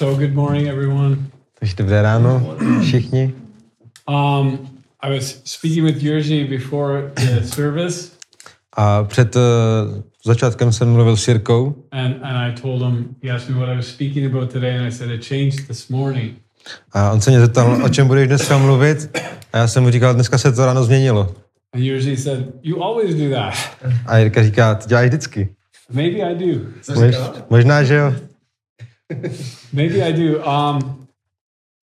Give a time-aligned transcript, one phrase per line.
[0.00, 1.16] So good morning, everyone.
[1.58, 3.34] Takže dobré ráno všichni.
[4.08, 4.58] Um,
[5.00, 8.10] I was speaking with Jerzy before the service,
[8.72, 9.42] A před uh,
[10.24, 13.76] začátkem jsem mluvil s Jirkou and, and I told him, he asked me what I
[13.76, 16.34] was speaking about today, and I said it changed this morning.
[16.92, 19.18] a on se mě zeptal, o čem budeš dneska mluvit
[19.52, 21.34] a já jsem mu říkal, dneska se to ráno změnilo.
[21.74, 23.54] And Jerzy said, You always do that.
[24.06, 25.48] A Jirka říká, to děláš vždycky.
[25.92, 26.60] Maybe I do.
[26.94, 27.16] Mož,
[27.50, 28.14] možná, že jo.
[29.72, 30.42] Maybe I do.
[30.42, 31.08] Um,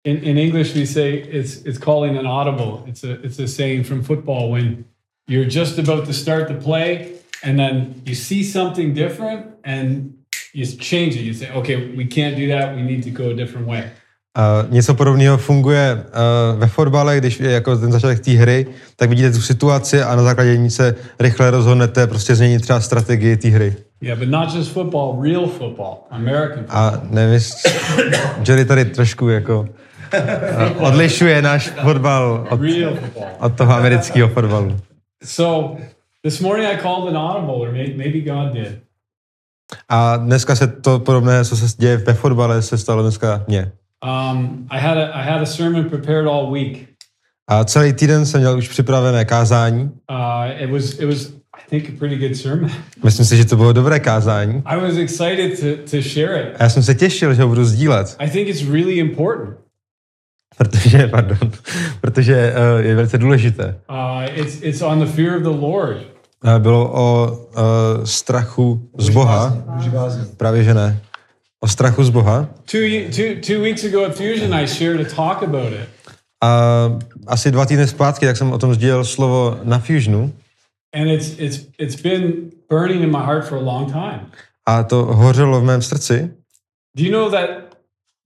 [0.04, 2.84] in, in English, we say it's it's calling an audible.
[2.88, 4.85] It's a it's a saying from football when
[5.27, 10.13] you're just about to start the play, and then you see something different, and
[10.54, 11.24] you change it.
[11.24, 12.76] You say, "Okay, we can't do that.
[12.76, 13.91] We need to go a different way."
[14.37, 19.09] Uh, něco podobného funguje uh, ve fotbale, když je jako ten začátek té hry, tak
[19.09, 23.49] vidíte tu situaci a na základě ní se rychle rozhodnete prostě změnit třeba strategii té
[23.49, 23.76] hry.
[24.01, 26.77] Yeah, but not just football, real football, American football.
[26.77, 27.40] A nevím,
[28.48, 32.59] Jerry tady trošku jako uh, odlišuje náš fotbal od,
[33.40, 34.77] od toho amerického fotbalu.
[35.23, 35.81] So
[36.23, 38.79] this morning I called an audible, or may, maybe God did.
[39.90, 43.71] A dneska se to podobné, co se děje ve fotbale, se stalo dneska mně.
[44.31, 46.87] Um, I had a I had a sermon prepared all week.
[47.49, 49.84] A celý týden jsem měl už připravené kázání.
[49.84, 51.37] Uh, it was it was
[51.70, 52.71] think a pretty good sermon.
[53.04, 54.62] Myslím si, že to bylo dobré kázání.
[54.65, 56.55] I was excited to, to share it.
[56.59, 59.57] A já jsem se těšil, že ho budu sdílet, I think it's really important.
[60.57, 61.51] protože, pardon,
[62.01, 63.76] protože uh, je velice důležité.
[63.90, 65.97] Uh, it's it's on the fear of the Lord.
[66.44, 69.58] Uh, bylo o uh, strachu z Boha.
[70.38, 71.00] Právě že ne.
[71.59, 72.47] O strachu z Boha.
[72.72, 72.80] Two,
[73.16, 75.90] two, two weeks ago at Fusion, I shared a talk about it.
[76.44, 76.90] A
[77.28, 80.34] asi dva týdny zpátky, tak jsem o tom sdílel slovo na Fusionu.
[80.94, 84.31] And it's, it's, it's been burning in my heart for a long time.
[84.66, 86.31] A to hořelo v mém srdci.
[86.98, 87.50] Do you know that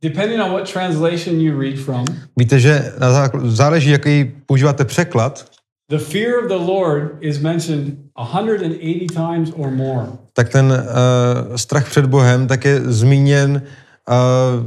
[0.03, 2.05] depending on what translation you read from,
[2.37, 5.51] Víte, že na zákl- záleží, jaký používáte překlad,
[5.89, 10.07] the fear of the Lord is mentioned 180 times or more.
[10.33, 13.61] tak ten uh, strach před Bohem tak je zmíněn
[14.09, 14.65] uh,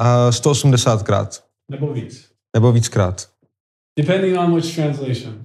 [0.00, 2.28] uh, 180krát Nebo víc.
[2.56, 3.28] nebo víckrát.
[3.98, 5.42] Depending on which translation.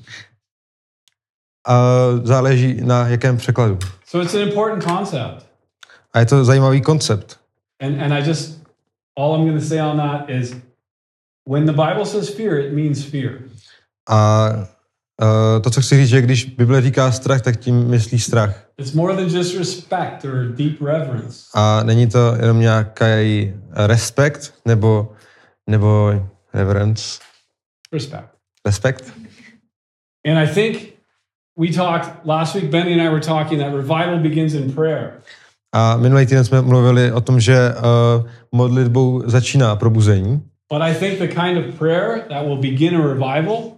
[1.68, 3.80] A záleží na jakém překladu.
[4.06, 5.46] So it's an important concept.
[6.14, 7.40] A je to zajímavý koncept.
[7.82, 8.60] And, and I just,
[9.18, 10.56] all I'm going to say on that is
[11.50, 13.32] when the Bible says fear, it means fear.
[14.10, 14.50] A
[15.22, 18.68] uh, to, co chci říct, že když Bible říká strach, tak tím myslí strach.
[18.78, 21.46] It's more than just respect or deep reverence.
[21.54, 25.14] A není to jenom nějaký respekt nebo,
[25.68, 26.14] nebo
[26.54, 27.20] reverence.
[27.94, 28.30] Respect.
[28.66, 29.14] Respekt.
[30.26, 30.91] And I think
[31.58, 35.22] we talked last week, Benny and I were talking that revival begins in prayer.
[35.74, 40.42] A minulý týden jsme mluvili o tom, že uh, modlitbou začíná probuzení.
[40.74, 43.72] But I think the kind of prayer that will begin a revival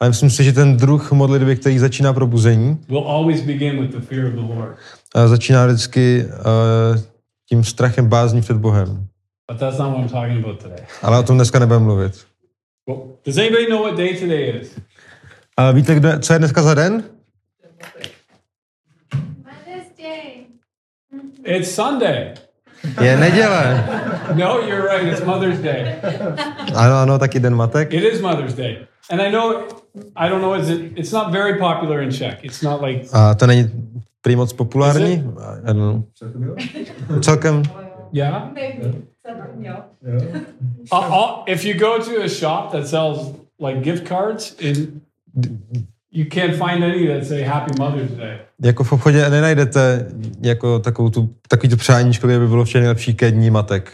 [0.00, 4.00] Ale myslím si, že ten druh modlitby, který začíná probuzení, will always begin with the
[4.00, 4.76] fear of the Lord.
[5.16, 7.00] uh, začíná vždycky uh,
[7.48, 9.06] tím strachem bázní před Bohem.
[9.50, 10.84] But that's not what I'm talking about today.
[11.02, 12.26] Ale o tom dneska nebudeme mluvit.
[12.88, 14.70] Well, does anybody know what day today is?
[15.56, 17.04] A víte, kde, co je dneska za den?
[19.44, 20.46] Mother's Day.
[21.44, 22.34] It's Sunday.
[23.00, 23.84] Je neděle.
[24.34, 25.06] No, you're right.
[25.12, 26.00] It's Mother's Day.
[26.74, 27.92] Ano, ano, taky den matek.
[27.92, 28.86] It is Mother's Day.
[29.10, 29.66] And I know,
[30.16, 32.44] I don't know, is it, it's not very popular in Czech.
[32.44, 33.70] It's not like, A to není
[34.22, 35.12] prý moc populární.
[35.12, 35.24] Is
[35.64, 36.04] Ano.
[37.20, 37.62] Celkem.
[38.12, 38.50] yeah?
[38.52, 38.92] Maybe.
[39.60, 39.82] Yeah.
[40.92, 45.00] Uh, uh, if you go to a shop that sells like gift cards, in,
[46.18, 48.38] you can't find any that say Happy Mother's Day.
[48.62, 50.06] Jako v obchodě nenajdete
[50.40, 53.92] jako takovou tu, takový tu přáníčko, kde by bylo vše nejlepší ke dní matek.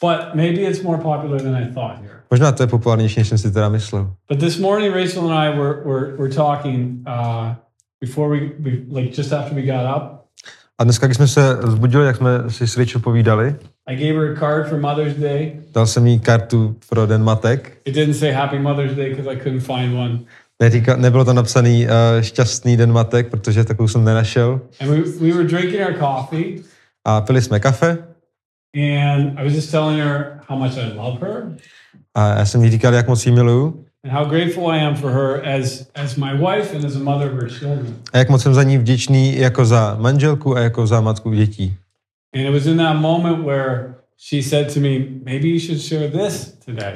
[0.00, 2.14] But maybe it's more popular than I thought here.
[2.30, 4.14] Možná to je populárnější, než jsem si teda myslel.
[4.28, 7.54] But this morning, Rachel and I were, were, were talking uh,
[8.00, 8.70] before we, we,
[9.00, 10.16] like just after we got up.
[10.78, 14.36] A dneska, když jsme se zbudili, jak jsme si s Rachel povídali, I gave her
[14.36, 15.52] a card for Mother's Day.
[15.74, 17.78] dal jsem jí kartu pro den matek.
[17.84, 20.18] It didn't say Happy Mother's Day because I couldn't find one.
[20.62, 24.60] Neříka, nebylo tam napsaný uh, šťastný den matek, protože takovou jsem nenašel.
[24.80, 26.62] And we, we were drinking our coffee,
[27.04, 27.98] A pili jsme kafe
[28.76, 31.56] and I was just telling her how much I love her
[32.14, 35.10] a já jsem jí říkal, jak moc jí miluju and how grateful I am for
[35.10, 37.96] her as, as my wife and as a mother of her children.
[38.12, 41.74] a jak moc jsem za ní vděčný jako za manželku a jako za matku dětí.
[42.34, 43.94] And it was in that moment where
[44.30, 46.94] she said to me, maybe you should share this today.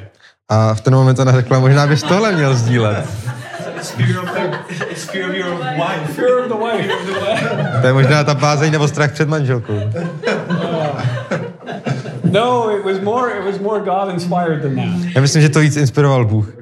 [0.49, 3.05] A v ten moment ona řekla, možná bys tohle měl sdílet.
[3.81, 6.15] It's fear of the, it's fear of your wife.
[6.15, 6.85] Fear of the wife.
[6.85, 7.81] Fear of the wife.
[7.81, 9.73] To je možná ta bázeň nebo strach před manželkou.
[12.31, 15.15] No, it was more it was more God inspired than that.
[15.15, 16.53] Já myslím, že to víc inspiroval Bůh.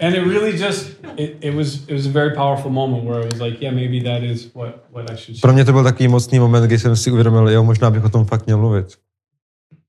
[0.00, 0.86] And it really just
[1.16, 4.00] it, it was it was a very powerful moment where I was like, yeah, maybe
[4.10, 6.96] that is what what I should Pro mě to byl takový mocný moment, kdy jsem
[6.96, 8.86] si uvědomil, jo, možná bych o tom fakt měl mluvit.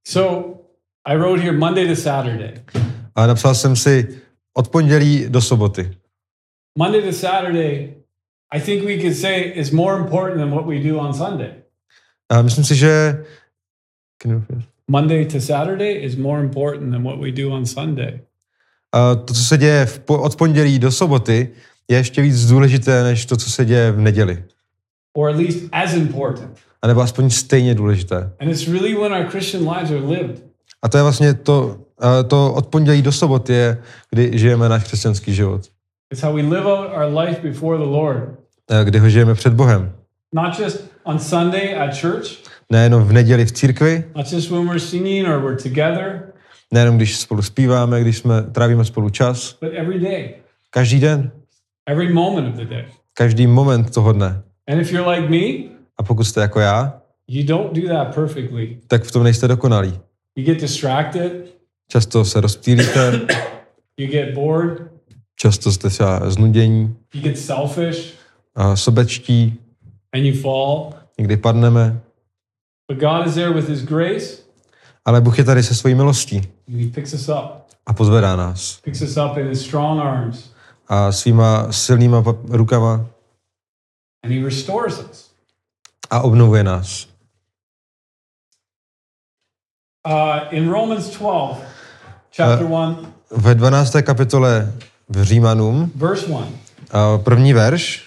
[0.07, 0.57] So
[1.05, 2.53] I wrote here Monday to Saturday.
[3.15, 4.07] A napsal jsem si
[4.53, 5.91] od pondělí do soboty.
[6.77, 7.93] Monday to Saturday,
[8.53, 11.53] I think we could say is more important than what we do on Sunday.
[12.29, 13.23] A myslím si, že...
[14.87, 18.21] Monday to Saturday is more important than what we do on Sunday.
[18.91, 21.49] A to, co se děje v, od pondělí do soboty,
[21.87, 24.43] je ještě víc důležité, než to, co se děje v neděli.
[25.13, 26.57] Or at least as important.
[26.81, 28.33] A nebo aspoň stejně důležité.
[28.39, 30.43] And it's really when our Christian lives are lived.
[30.81, 31.85] A to je vlastně to,
[32.27, 33.77] to od pondělí do soboty je,
[34.11, 35.61] kdy žijeme náš křesťanský život.
[36.13, 38.23] It's how we live out our life before the Lord.
[38.69, 39.91] A Kdy ho žijeme před Bohem.
[40.33, 42.27] Not just on Sunday at church,
[42.71, 46.21] Nejenom v neděli v církvi, not just when we're singing or we're together,
[46.73, 49.57] nejenom když spolu zpíváme, když jsme trávíme spolu čas.
[49.61, 50.35] but every day,
[50.69, 51.31] Každý den,
[51.87, 52.85] every moment of the day.
[53.13, 54.41] každý moment toho dne.
[54.67, 58.77] And if you're like me, A pokud jste jako já, you don't do that perfectly.
[58.87, 59.99] tak v tom nejste dokonalí.
[60.35, 61.31] You get distracted,
[61.91, 63.27] Často se rozptýlíte,
[63.97, 64.91] you get bored,
[65.35, 68.13] často jste třeba znudění, you get selfish,
[68.55, 69.59] a sobečtí,
[70.13, 70.93] and you fall.
[71.17, 72.01] někdy padneme,
[72.91, 74.37] But God is there with His grace,
[75.05, 76.41] ale Bůh je tady se svojí milostí.
[76.67, 78.79] He picks us up, a pozvedá nás.
[78.81, 80.53] picks us up in His strong arms,
[80.87, 83.05] A svýma silnýma rukama.
[84.23, 85.31] And He restores us.
[86.09, 87.07] a obnovuje nás.
[90.07, 91.59] Uh, in Romans 12,
[92.31, 93.95] chapter 1, Ve 12.
[94.03, 94.73] kapitole
[95.09, 96.47] v Římanům, verse 1,
[96.91, 98.03] a první verš,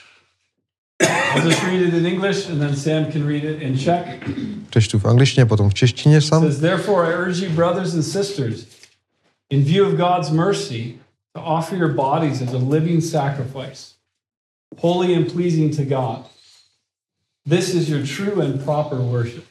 [1.35, 4.21] I'll just read it in English, and then Sam can read it in Czech.
[4.71, 6.43] přečtu v angličtině, potom v češtině sám.
[6.43, 8.67] says, Therefore, I urge you, brothers and sisters,
[9.51, 10.95] in view of God's mercy,
[11.35, 13.95] to offer your bodies as a living sacrifice,
[14.79, 16.19] holy and pleasing to God.
[17.49, 19.45] This is your true and proper worship.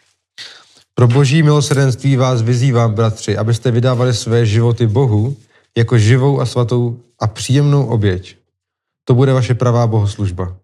[1.02, 5.38] Pro boží milosrdenství vás vyzývám, bratři, abyste vydávali své životy Bohu
[5.78, 8.38] jako živou a svatou a příjemnou oběť.
[9.04, 10.58] To bude vaše pravá bohoslužba.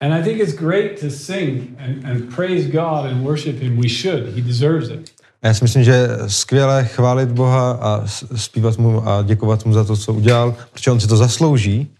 [0.00, 3.80] And I think it's great to sing and, and praise God and worship Him.
[3.80, 5.10] We should, He deserves it.
[5.42, 8.06] A já si myslím, že je skvělé chválit Boha a
[8.36, 11.90] zpívat mu a děkovat mu za to, co udělal, protože on si to zaslouží,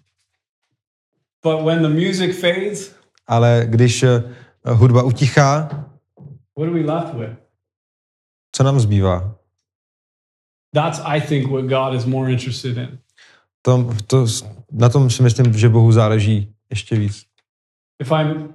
[1.42, 2.92] But when the music fades,
[3.26, 4.22] ale když eh,
[4.66, 5.68] hudba utichá,
[6.58, 7.36] what are we left with?
[8.56, 9.34] co nám zbývá?
[10.74, 12.98] That's, I think, what God is more interested in.
[13.62, 14.26] To, to,
[14.72, 17.26] na tom si myslím, že Bohu záleží ještě víc.
[18.02, 18.54] if I'm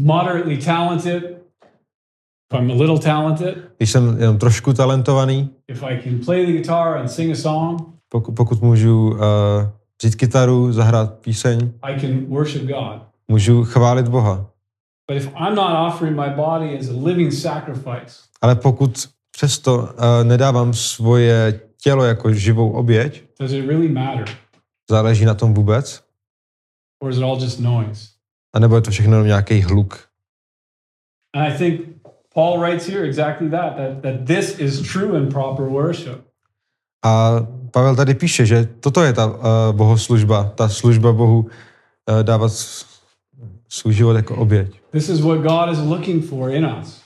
[0.00, 1.24] moderately talented,
[2.52, 6.52] if I'm a little talented, Když jsem jenom trošku talentovaný, if I can play the
[6.52, 9.18] guitar and sing a song, pokud, pokud můžu uh,
[10.02, 13.02] vzít kytaru, zahrát píseň, I can worship God.
[13.28, 14.50] můžu chválit Boha.
[18.42, 19.88] Ale pokud přesto uh,
[20.22, 24.28] nedávám svoje tělo jako živou oběť, does it really matter?
[24.90, 26.02] záleží na tom vůbec?
[27.02, 28.08] Or is it all just noise?
[28.54, 30.08] A nebo je to všechno jenom nějaký hluk?
[31.34, 31.80] And I think
[32.34, 36.24] Paul writes here exactly that, that, that this is true and proper worship.
[37.04, 42.52] A Pavel tady píše, že toto je ta uh, bohoslužba, ta služba Bohu uh, dávat
[43.68, 44.80] svůj život jako oběť.
[44.98, 47.00] This is what God is looking for in us.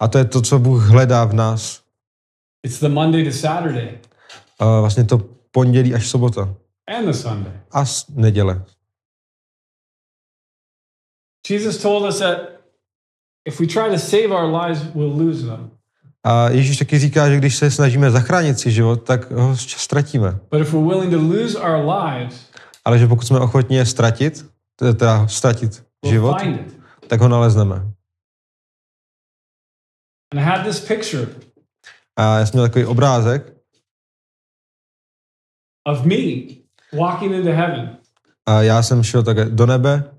[0.00, 1.82] A to je to, co Bůh hledá v nás.
[2.66, 3.98] It's the Monday to Saturday
[4.62, 5.18] Uh, vlastně to
[5.50, 6.54] pondělí až sobota.
[6.98, 7.52] and the Sunday.
[7.70, 8.64] A s- neděle.
[11.50, 12.38] Jesus told us that
[13.44, 15.70] if we try to save our lives, we'll lose them.
[16.24, 20.38] A Ježíš taky říká, že když se snažíme zachránit si život, tak ho ztratíme.
[20.50, 22.46] But if we're willing to lose our lives,
[22.84, 26.81] Ale že pokud jsme ochotní je ztratit, teda ztratit we'll život, find it.
[27.12, 27.92] Tak ho nalezneme.
[30.32, 31.28] And I had this picture
[32.16, 33.52] A já jsem měl takový obrázek.
[35.84, 36.16] Of me
[36.92, 37.98] walking into heaven,
[38.46, 40.14] a já jsem šel tak do nebe.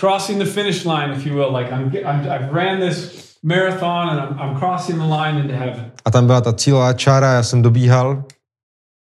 [0.00, 1.56] Crossing the finish line, if you will.
[1.56, 5.92] Like I'm, I'm I've ran this marathon and I'm, I'm crossing the line into heaven,
[6.04, 8.24] a tam byla ta cílová čára, já jsem dobíhal.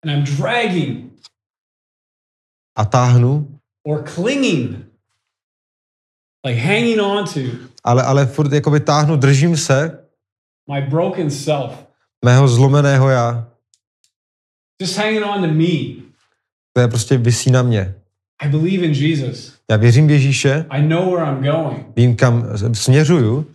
[0.04, 1.12] And I'm dragging
[2.76, 4.84] a táhnu, or clinging,
[6.44, 7.40] like hanging on to
[7.84, 9.98] ale, ale furt jakoby táhnu, držím se
[10.72, 11.86] my broken self,
[12.24, 13.48] mého zlomeného já.
[14.82, 16.04] just hanging on to me.
[16.72, 17.94] To je prostě vysí na mě.
[18.42, 19.52] I believe in Jesus.
[19.70, 21.86] Já věřím v Ježíše, I know where I'm going.
[21.96, 23.46] vím, kam směřuju,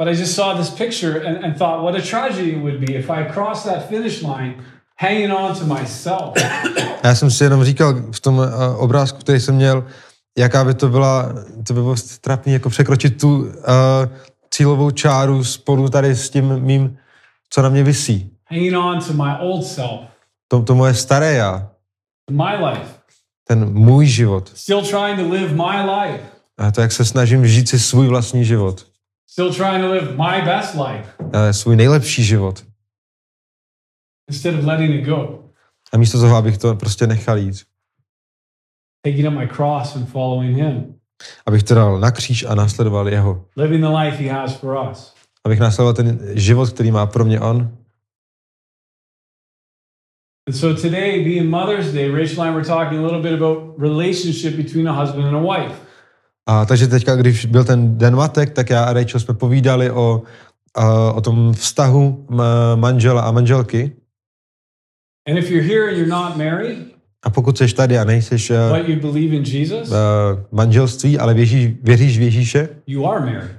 [0.00, 2.94] But I just saw this picture and, and thought what a tragedy it would be
[2.94, 4.54] if I crossed that finish line
[4.96, 6.34] hanging on to myself.
[7.04, 8.44] Já jsem si jenom říkal v tom uh,
[8.76, 9.84] obrázku, který jsem měl,
[10.38, 11.32] jaká by to byla,
[11.66, 13.50] to by bylo trapný, jako překročit tu uh,
[14.50, 16.98] cílovou čáru spolu tady s tím mým,
[17.50, 18.30] co na mě visí.
[18.50, 20.00] hanging on to my old self,
[20.48, 21.70] To, to moje staré já,
[22.30, 22.94] my life,
[23.44, 24.52] ten můj život.
[24.54, 26.24] still trying to live my life,
[26.58, 28.86] A to, jak se snažím žít si svůj vlastní život.
[29.30, 32.64] still trying to live my best life Uh, svůj nejlepší život.
[34.30, 35.38] instead of letting it go,
[35.92, 37.56] A místo toho, abych to prostě nechal jít.
[39.04, 40.94] Taking up my cross and following Him,
[41.46, 43.44] Abych to dal na kříž a následoval jeho.
[43.56, 45.14] living the life He has for us.
[45.44, 47.70] Abych následoval ten život, který má pro mě on.
[50.48, 53.78] And so today, being Mother's Day, Rachel and I were talking a little bit about
[53.78, 55.74] relationship between a husband and a wife.
[56.46, 60.22] A takže teďka, když byl ten den matek, tak já a Rachel jsme povídali o,
[61.14, 62.26] o tom vztahu
[62.74, 63.96] manžela a manželky.
[65.28, 66.78] And if you're here and you're not married,
[67.28, 69.96] A pokud jsi tady a nejseš uh, but you believe in Jesus, uh,
[70.52, 73.58] manželství, ale věříš, věříš v Ježíše, you are married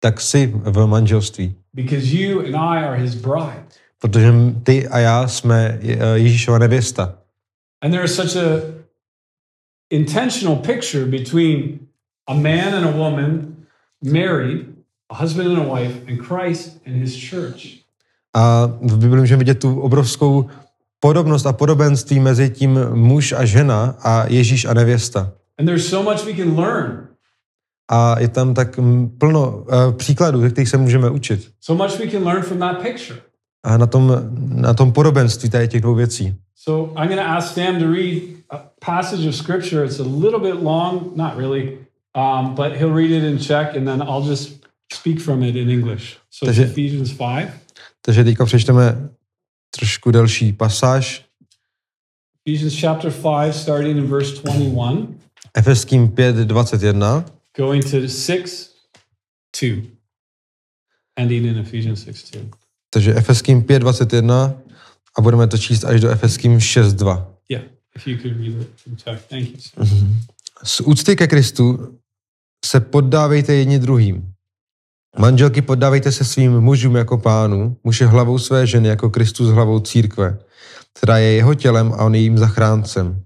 [0.00, 1.54] tak jsi v manželství.
[1.74, 3.64] because you and I are His bride.
[3.98, 7.14] Protože ty a já jsme uh, Ježíšova nevěsta.
[7.82, 8.60] And there is such a
[9.90, 11.78] intentional picture between
[12.26, 13.56] a man and a woman
[14.04, 14.66] married,
[15.10, 17.62] a husband and a wife, and Christ and his church.
[18.34, 20.50] A v Bibli můžeme vidět tu obrovskou
[21.06, 25.32] podobnost a podobenství mezi tím muž a žena a Ježíš a nevěsta.
[25.58, 27.08] And there's so much we can learn,
[27.90, 28.78] A je tam tak
[29.18, 31.50] plno uh, příkladů, ze kterých se můžeme učit.
[31.60, 33.20] so much we can learn from that picture.
[33.64, 34.12] A na tom,
[34.48, 36.34] na tom podobenství tady těch dvou věcí.
[36.56, 38.56] So I'm going to ask Sam to read a
[38.86, 39.84] passage of scripture.
[39.84, 41.78] It's a little bit long, not really,
[42.16, 44.50] um, but he'll read it in Czech, and then I'll just
[44.94, 46.16] speak from it in English.
[46.30, 47.48] So it- Ephesians 5.
[48.04, 49.08] Takže teďka přečteme
[49.78, 51.24] trošku delší pasáž.
[52.46, 55.06] Ephesians chapter 5, starting in verse 21.
[55.54, 57.24] Efeským 5.21.
[57.56, 58.72] going to 6
[59.60, 59.82] 2
[61.16, 62.42] ending in ephesians 6 2
[62.90, 64.56] Takže Efeským 5.21
[65.18, 67.26] a budeme to číst až do Efeským 6.2.
[67.48, 67.64] yeah
[67.96, 69.86] if you could read it thank you sir.
[70.64, 71.98] Z úcty ke Kristu
[72.64, 74.31] se poddávejte jedni druhým.
[75.18, 79.80] Manželky poddávejte se svým mužům jako pánu, muž je hlavou své ženy jako Kristus hlavou
[79.80, 80.38] církve,
[80.94, 83.24] která je jeho tělem a on je jím zachráncem.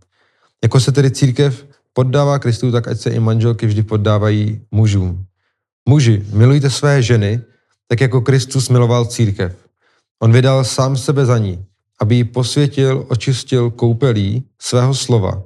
[0.62, 5.24] Jako se tedy církev poddává Kristu, tak ať se i manželky vždy poddávají mužům.
[5.88, 7.40] Muži, milujte své ženy,
[7.88, 9.56] tak jako Kristus miloval církev.
[10.22, 11.64] On vydal sám sebe za ní,
[12.00, 15.42] aby ji posvětil, očistil koupelí svého slova,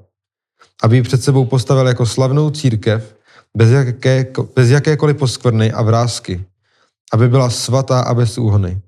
[0.82, 3.14] aby ji před sebou postavil jako slavnou církev,
[3.56, 4.26] bez, jaké,
[4.56, 6.44] bez jakékoliv poskvrny a vrázky,
[7.12, 8.80] aby byla svatá a bez úhony.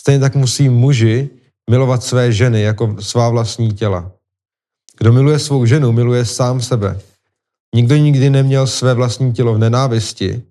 [0.00, 1.30] Stejně tak musí muži
[1.70, 4.12] milovat své ženy jako svá vlastní těla.
[4.98, 7.00] Kdo miluje svou ženu, miluje sám sebe.
[7.74, 10.42] Nikdo nikdy neměl své vlastní tělo v nenávisti,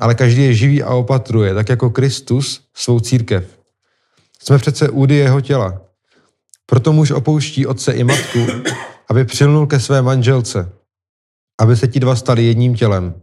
[0.00, 3.58] ale každý je živý a opatruje, tak jako Kristus svou církev.
[4.42, 5.80] Jsme přece údy jeho těla.
[6.66, 8.46] Proto muž opouští otce i matku,
[9.10, 10.72] aby přilnul ke své manželce,
[11.60, 13.22] aby se ti dva stali jedním tělem.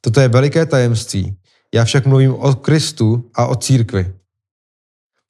[0.00, 1.36] Toto je veliké tajemství.
[1.74, 4.14] Já však mluvím o Kristu a o církvi.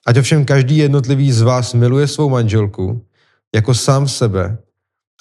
[0.06, 3.06] Ať ovšem každý jednotlivý z vás miluje svou manželku
[3.54, 4.58] jako sám sebe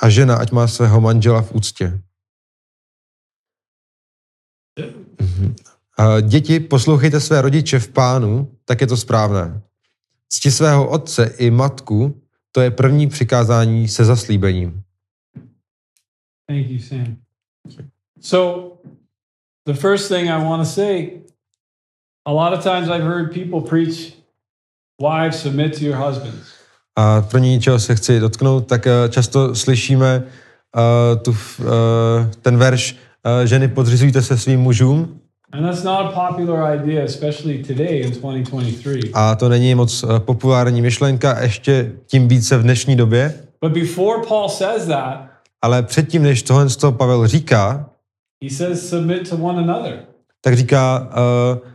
[0.01, 2.01] a žena ať má svého manžela v úctě.
[5.21, 5.55] Mhm.
[6.21, 9.61] Děti, poslouchejte své rodiče v pánu, tak je to správné.
[10.29, 12.21] Cti svého otce i matku,
[12.51, 14.83] to je první přikázání se zaslíbením.
[16.47, 17.17] Thank you sam.
[18.19, 18.79] So
[19.65, 21.21] the first thing i want to say
[22.25, 24.17] a lot of times i've heard people preach
[24.99, 26.57] wives submit to your husbands.
[26.99, 30.23] A pro ní, čeho se chci dotknout, tak eh, často slyšíme
[30.75, 31.67] uh, tu, uh,
[32.41, 35.19] ten verš uh, ženy podřizujte se svým mužům.
[35.51, 40.81] And that's not a popular idea especially today in 2023 a to není moc populární
[40.81, 45.26] myšlenka, ještě tím více v dnešní době, but before paul says that
[45.61, 47.89] ale předtím, než tohle z toho Pavel říká,
[48.43, 50.07] he says submit to one another
[50.41, 51.67] tak říká uh,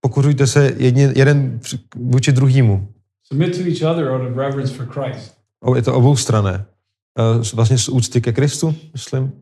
[0.00, 1.60] pokořujte se jedni, jeden
[1.96, 2.88] vůči druhýmu.
[3.22, 6.66] submit to each other out of reverence for christ O, Je to obou strané.
[7.38, 9.32] Uh, vlastně z úcty ke Kristu, myslím.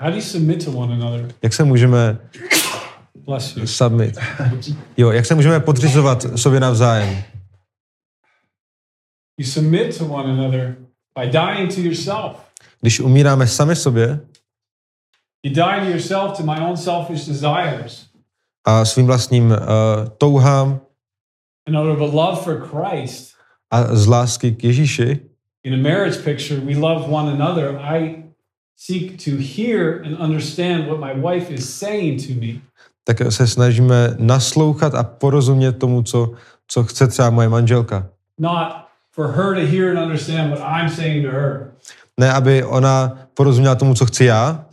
[0.00, 2.18] how do you submit to one another Jak se můžeme
[3.26, 4.18] bless you submit?
[4.96, 7.22] Jo, jak se můžeme podřizovat sobě navzájem?
[9.38, 10.76] You submit to one another
[11.18, 12.36] by dying to yourself.
[12.80, 14.20] Když umíráme sami sobě
[15.46, 18.06] You die to yourself, to my own selfish desires.
[18.66, 19.56] a svým vlastním uh,
[20.18, 20.80] touhám
[21.68, 23.34] And out of a love for Christ,
[23.70, 25.20] a z lásky k Ježíši,
[25.64, 27.78] in a marriage picture, we love one another.
[27.80, 28.24] I
[28.76, 32.60] seek to hear and understand what my wife is saying to me.
[33.04, 36.32] tak se snažíme naslouchat a porozumět tomu, co,
[36.66, 38.08] co chce třeba moje manželka.
[38.38, 38.83] Not
[39.14, 41.70] for her to hear and understand what I'm saying to her.
[42.20, 44.64] Ne, aby ona porozuměla tomu, co chci já,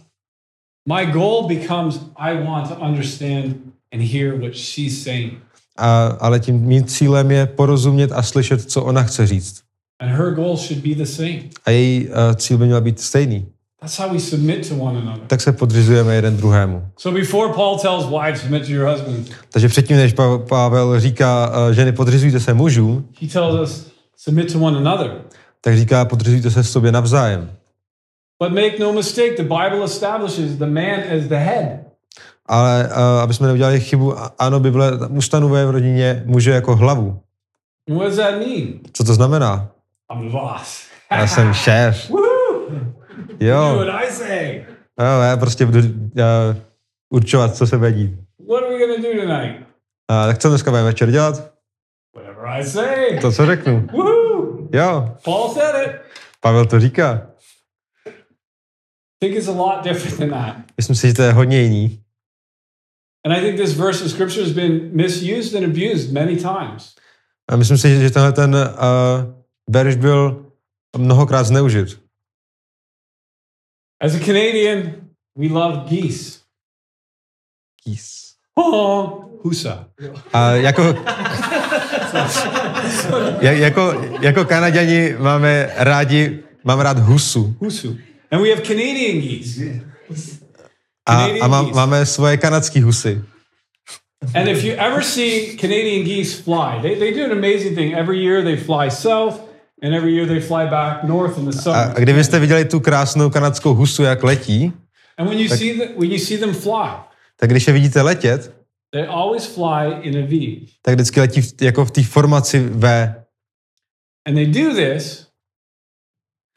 [0.89, 3.55] My goal becomes I want to understand
[3.93, 5.33] and hear what she's saying.
[5.77, 9.61] a, ale tím mým cílem je porozumět a slyšet, co ona chce říct.
[9.99, 11.39] And her goal should be the same.
[11.65, 13.45] A její uh, cíl by měl být stejný.
[13.81, 15.23] That's how we submit to one another.
[15.27, 16.85] Tak se podřizujeme jeden druhému.
[16.97, 21.49] So before Paul tells wives, submit to your husbands, Takže předtím, než Pa- Pavel říká,
[21.67, 23.90] uh, ženy podřizujte se mužům, he tells us,
[24.23, 25.11] submit to one another.
[25.61, 27.51] tak říká, podřizujte se sobě navzájem.
[28.43, 31.79] But make no mistake, the Bible establishes the man as the head.
[32.45, 37.19] Ale uh, aby jsme neudělali chybu, ano, Bible ustanovuje v rodině muže jako hlavu.
[37.89, 38.79] And what does that mean?
[38.93, 39.71] Co to znamená?
[40.13, 40.85] I'm the boss.
[41.11, 42.09] Já jsem šéf.
[42.09, 42.21] Woo!
[43.39, 44.65] Do Jo, what I say.
[44.99, 45.85] jo já prostě budu uh,
[47.09, 48.11] určovat, co se bude dít.
[48.49, 49.67] What are we to do tonight?
[50.07, 51.50] A tak co dneska budeme večer dělat?
[52.59, 53.19] I say.
[53.19, 53.87] To, co řeknu.
[53.93, 54.69] Woo!
[54.73, 56.01] Jo, Paul said it.
[56.39, 57.27] Pavel to říká.
[58.05, 60.55] I think it's a lot different than that.
[60.77, 62.03] Myslím si, že to je hodně jiný.
[63.25, 66.95] And I think this verse of scripture has been misused and abused many times.
[67.49, 68.61] A myslím si, že tenhle ten uh,
[69.69, 70.45] verš byl
[70.97, 71.99] mnohokrát zneužit.
[74.01, 74.93] As a Canadian,
[75.35, 76.39] we love geese.
[77.83, 78.33] Kýs.
[78.55, 79.87] Oh, husa.
[80.33, 80.83] A jako,
[83.41, 87.55] ja- jako, jako Kanaděni máme rádi, mám rád husu.
[87.59, 87.97] Husu.
[88.31, 89.61] And we have Canadian geese.
[91.05, 93.21] A, a má, máme svoje kanadský husy.
[94.35, 97.93] And if you ever see Canadian geese fly, they, they do an amazing thing.
[97.97, 99.41] Every year they fly south,
[99.83, 101.93] and every year they fly back north in the A, summer.
[101.95, 104.73] a kdybyste viděli tu krásnou kanadskou husu, jak letí,
[105.17, 106.89] And when you see the, when you see them fly,
[107.39, 108.53] tak když je vidíte letět,
[108.91, 110.65] they always fly in a V.
[110.81, 113.15] tak vždycky letí v, jako v té formaci V.
[114.27, 115.27] And they do this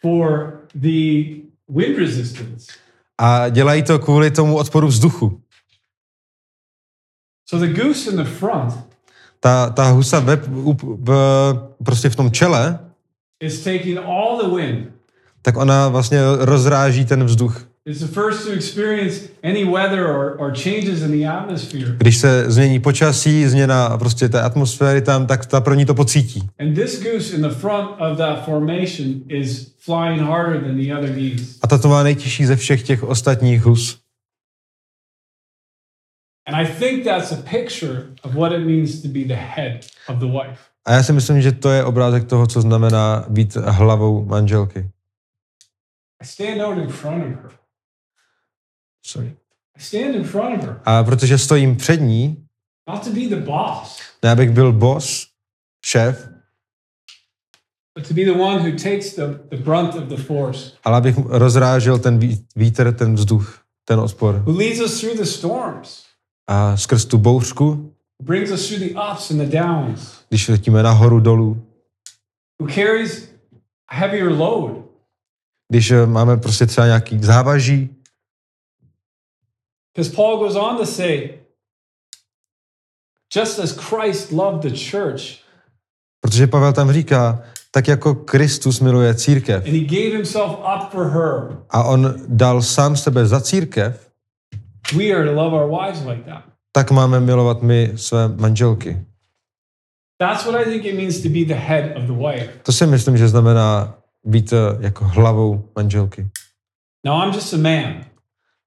[0.00, 1.24] for the
[1.68, 2.72] wind resistance.
[3.18, 5.40] A dělají to kvůli tomu odporu vzduchu.
[7.48, 8.74] So the goose in the front
[9.40, 11.14] Ta, ta husa v, v, v,
[11.84, 12.90] prostě v tom čele,
[13.40, 14.92] is taking all the wind.
[15.42, 17.68] tak ona vlastně rozráží ten vzduch.
[17.86, 21.96] It's the first to experience any weather or, or changes in the atmosphere.
[21.98, 26.48] Když se změní počasí, změna prostě té atmosféry tam, tak ta pro ní to pocítí.
[26.58, 31.10] And this goose in the front of that formation is flying harder than the other
[31.10, 31.58] geese.
[31.62, 34.00] A ta to má nejtěžší ze všech těch ostatních hus.
[36.46, 40.18] And I think that's a picture of what it means to be the head of
[40.18, 40.60] the wife.
[40.86, 44.90] A já si myslím, že to je obrázek toho, co znamená být hlavou manželky.
[46.22, 47.42] I stand out in front of her.
[47.42, 47.42] Sorry.
[47.42, 47.50] I stand in front of her,
[50.84, 52.46] A protože stojím před ní,
[54.22, 55.26] ne abych byl boss,
[55.86, 56.28] šéf,
[60.84, 64.42] ale abych rozrážel ten ví- vítr, ten vzduch, ten odpor.
[66.48, 71.20] A skrz tu bouřku, brings us through the ups and the downs, když letíme nahoru,
[71.20, 71.66] dolů,
[72.60, 73.28] who carries
[73.90, 74.72] a heavier load,
[75.72, 77.90] když eh, máme prostě třeba nějaký závaží,
[79.94, 81.38] Because Paul goes on to say,
[83.34, 85.44] just as Christ loved the church
[86.24, 91.06] protože Pavel tam říká, tak jako Kristus miluje církev and he gave himself up for
[91.06, 94.10] her, a on dal sám sebe za církev,
[94.96, 96.44] we are to love our wives like that.
[96.72, 99.06] tak máme milovat my své manželky.
[100.18, 102.50] That's what I think it means to be the head of the wife.
[102.62, 106.26] To si myslím, že znamená být eh, jako hlavou manželky.
[107.06, 108.04] Now I'm just a man,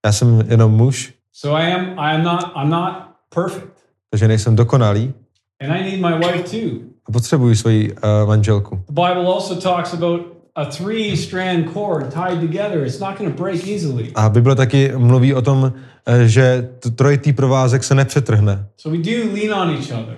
[0.05, 2.93] Já jsem jenom muž, so I am I am not I'm not
[3.29, 3.73] perfect.
[4.09, 5.13] takže nejsem dokonalý
[5.61, 6.79] And I need my wife too.
[7.05, 8.75] a potřebuji svoji uh, manželku.
[8.75, 10.21] The Bible also talks about
[10.55, 12.83] a three-strand cord tied together.
[12.85, 14.11] It's not going to break easily.
[14.15, 15.73] A Bible taky mluví o tom,
[16.05, 18.67] eh, že trojitý provázek se nepřetrhne.
[18.77, 20.17] So we do lean on each other.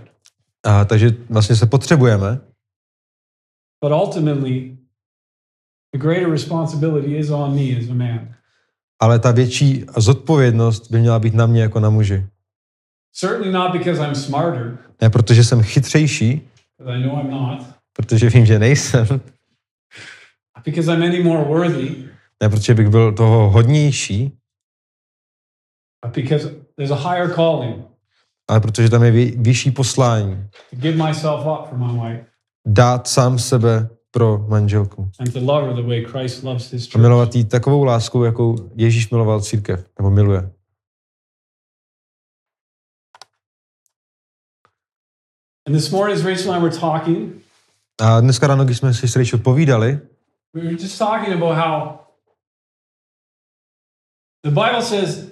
[0.64, 2.40] A, takže vlastně se potřebujeme,
[3.86, 4.78] But ultimately,
[5.94, 8.36] the greater responsibility is on me as a man.
[9.00, 12.28] Ale ta větší zodpovědnost by měla být na mě jako na muži.
[13.20, 16.42] Certainly not because I'm smarter, Ne protože jsem chytřejší,
[16.78, 17.66] because I know I'm not.
[17.94, 19.08] protože vím, že nejsem,
[20.66, 21.96] because I'm any more worthy,
[22.44, 24.38] ne protože bych byl toho hodnější,
[26.16, 27.86] because there's a higher calling.
[28.50, 30.48] Ale protože tam je vy, vyšší poslání.
[30.70, 32.26] to give myself up for my wife.
[32.68, 35.12] Dát sám sebe pro manželku.
[36.96, 40.52] A milovat jí takovou láskou, jakou Ježíš miloval církev, nebo miluje.
[45.68, 47.44] And this morning, as Rachel and I were talking,
[48.02, 50.00] A dneska ráno, když jsme si s Rachel povídali,
[50.54, 52.00] we were just talking about how
[54.44, 55.30] the Bible says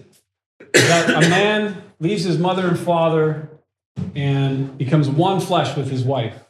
[0.74, 3.50] that a man leaves his mother and father
[4.16, 6.47] and becomes one flesh with his wife.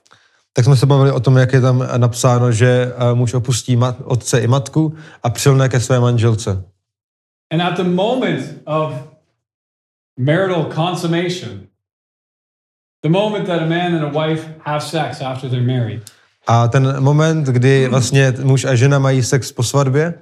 [0.58, 3.96] Tak jsme se bavili o tom, jak je tam napsáno, že eh, muž opustí mat,
[4.04, 6.64] otce i matku a přilne ke své manželce.
[7.54, 8.94] And at the moment of
[10.20, 11.68] marital consummation,
[13.04, 16.02] the moment that a man and a wife have sex after they're married,
[16.48, 20.14] A ten moment, kdy vlastně muž a žena mají sex po svatbě,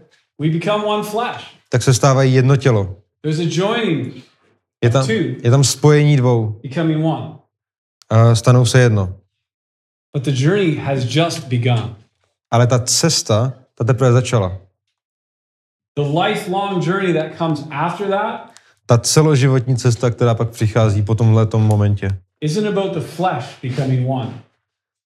[0.42, 1.46] we become one flesh.
[1.70, 2.96] tak se stávají jedno tělo.
[3.22, 4.14] There's a joining,
[4.84, 5.10] Je tam,
[5.44, 6.60] je tam spojení dvou.
[6.64, 7.36] becoming one.
[8.10, 9.16] A stanou se jedno.
[10.16, 11.96] But the journey has just begun.
[12.52, 14.58] Ale ta cesta, ta teprve začala.
[15.96, 18.52] The lifelong journey that comes after that
[18.86, 22.08] Ta celoživotní cesta, která pak přichází po tomhle momentě.
[22.42, 24.44] isn't about the flesh becoming one.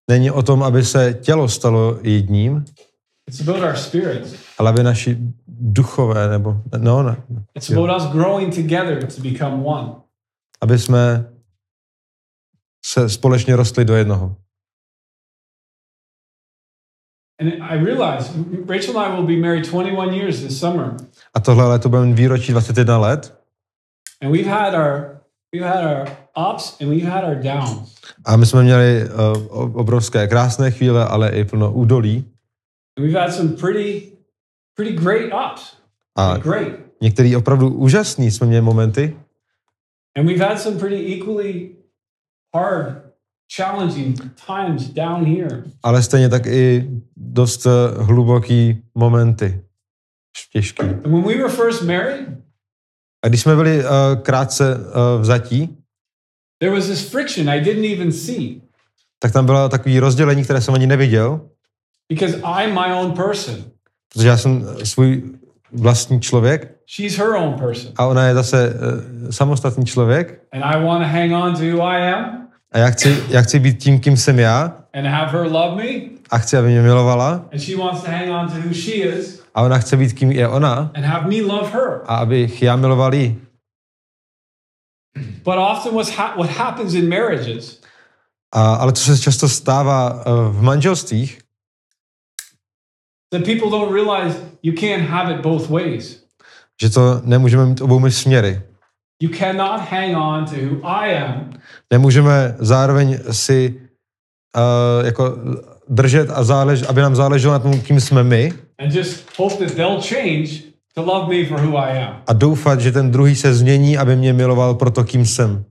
[0.10, 2.66] Není o tom, aby se tělo stalo jedním,
[3.30, 4.36] It's about our spirits.
[4.58, 5.18] ale aby naši
[5.48, 7.24] duchové, nebo no, ne,
[7.56, 9.92] It's about us growing together to become one.
[10.62, 11.30] aby jsme
[12.86, 14.36] se společně rostli do jednoho.
[17.40, 18.32] And I realize
[18.68, 20.96] Rachel and I will be married 21 years this summer.
[21.34, 23.40] A tohle leto budeme výročí 21 let
[24.22, 25.20] And we've had our
[25.54, 27.96] we've had our ups and we've had our downs.
[28.26, 32.26] a my jsme měli uh, obrovské krásné chvíle, ale i plno údolí
[32.98, 34.12] And we've had some pretty
[34.76, 35.78] pretty great ups.
[36.18, 36.74] a Great.
[37.02, 39.16] některý opravdu úžasný jsme měli momenty
[40.18, 41.70] And we've had some pretty equally
[42.56, 43.09] hard,
[43.56, 45.64] challenging times down here.
[45.84, 47.70] ale stejně tak i dost eh,
[48.04, 49.62] hluboký momenty.
[50.54, 50.84] Těžký.
[50.84, 52.28] And when we were first married,
[53.26, 53.90] A když jsme byli uh,
[54.22, 55.78] krátce uh, vzatí,
[56.60, 58.62] there was this friction I didn't even see
[59.22, 61.42] tak tam bylo takové rozdělení, které jsem ani neviděl,
[62.10, 63.56] because I'm my own person.
[64.14, 65.24] protože já jsem svůj
[65.72, 67.92] vlastní člověk She's her own person.
[67.98, 71.82] a ona je zase uh, samostatný člověk And I want to hang on to who
[71.88, 75.52] I am a já chci, já chci být tím, kým jsem já and have her
[75.52, 76.02] love me.
[76.30, 79.44] a chci, aby mě milovala And she wants to hang on to who she is
[79.56, 82.02] a ona chce být, kým je ona and have me love her.
[82.08, 83.42] a abych já miloval jí.
[85.44, 87.82] But often what's ha- what happens in marriages
[88.54, 90.24] A, ale co se často stává uh,
[90.58, 91.40] v manželstvích,
[93.32, 96.24] that people don't realize you can't have it both ways.
[96.82, 98.62] že to nemůžeme mít oboumi směry.
[99.24, 101.50] You cannot hang on to who I am
[101.94, 103.82] Nemůžeme zároveň si
[104.56, 105.38] uh, jako
[105.90, 109.76] držet a zálež, aby nám záleželo na tom, kým jsme my and just hope that
[109.76, 110.50] they'll change
[110.96, 112.24] to love me for who I am.
[112.28, 115.66] a doufat, že ten druhý se změní, aby mě miloval pro to, kým jsem.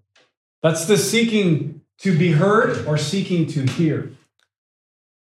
[0.62, 4.02] That's the seeking to be heard or seeking to hear.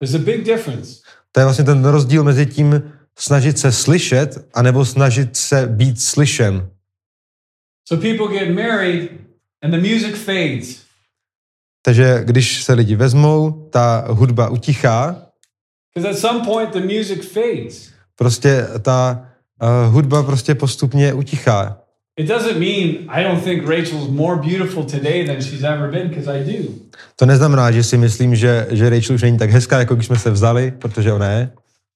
[0.00, 1.00] There's a big difference.
[1.32, 6.68] To je vlastně ten rozdíl mezi tím snažit se slyšet anebo snažit se být slyšen.
[7.88, 9.10] So people get married
[9.62, 10.82] and the music fades.
[11.84, 15.16] Takže když se lidi vezmou, ta hudba utichá,
[15.94, 17.90] Because at some point the music fades.
[18.16, 19.26] prostě ta
[19.62, 21.78] uh, hudba prostě postupně utichá.
[22.20, 26.30] It doesn't mean I don't think Rachel's more beautiful today than she's ever been, because
[26.40, 26.68] I do.
[27.16, 30.18] To neznamená, že si myslím, že, že Rachel už není tak hezká, jako když jsme
[30.18, 31.50] se vzali, protože ona je.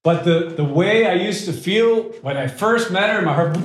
[0.07, 3.59] But the, the way I used to feel when I first met her, my heart.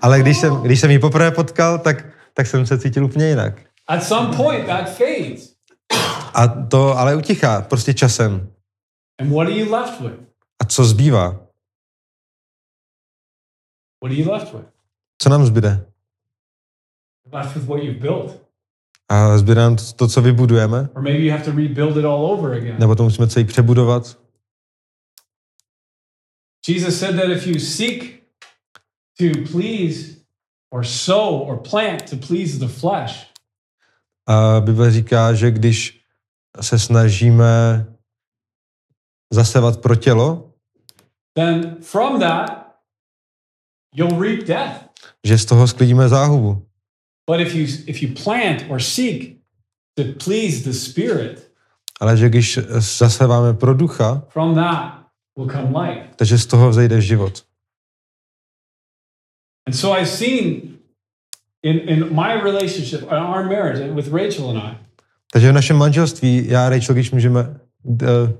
[0.00, 3.54] Ale když jsem, když jsem ji poprvé potkal, tak, tak jsem se cítil úplně jinak.
[3.86, 5.54] At some point that fades.
[6.34, 8.50] A to ale utichá, prostě časem.
[9.20, 10.20] And what are you left with?
[10.62, 11.28] A co zbývá?
[14.02, 14.66] What are you left with?
[15.22, 15.86] Co nám zbyde?
[17.32, 18.40] Left with what you've built.
[19.08, 20.88] A zbyde nám to, to, co vybudujeme?
[20.94, 22.76] Or maybe you have to rebuild it all over again.
[22.78, 24.27] Nebo to musíme celý přebudovat?
[26.68, 28.22] Jesus said that if you seek
[29.18, 30.16] to please
[30.70, 33.26] or sow or plant to please the flesh,
[34.26, 36.00] A Bible říká, že když
[36.60, 37.86] se snažíme
[39.32, 40.52] zasevat pro tělo,
[41.34, 42.76] then from that
[43.94, 44.84] you'll reap death.
[45.26, 46.66] že z toho sklidíme záhubu.
[47.30, 49.38] But if you if you plant or seek
[49.94, 51.52] to please the spirit,
[52.00, 55.07] Ale že když zaseváme pro ducha, from that.
[56.16, 57.44] Takže z toho vzejde život.
[59.66, 60.78] And so I've seen
[61.62, 64.76] in, in my relationship, in our marriage with Rachel and I,
[65.32, 68.30] Takže v našem manželství, já a Rachel, když můžeme, uh,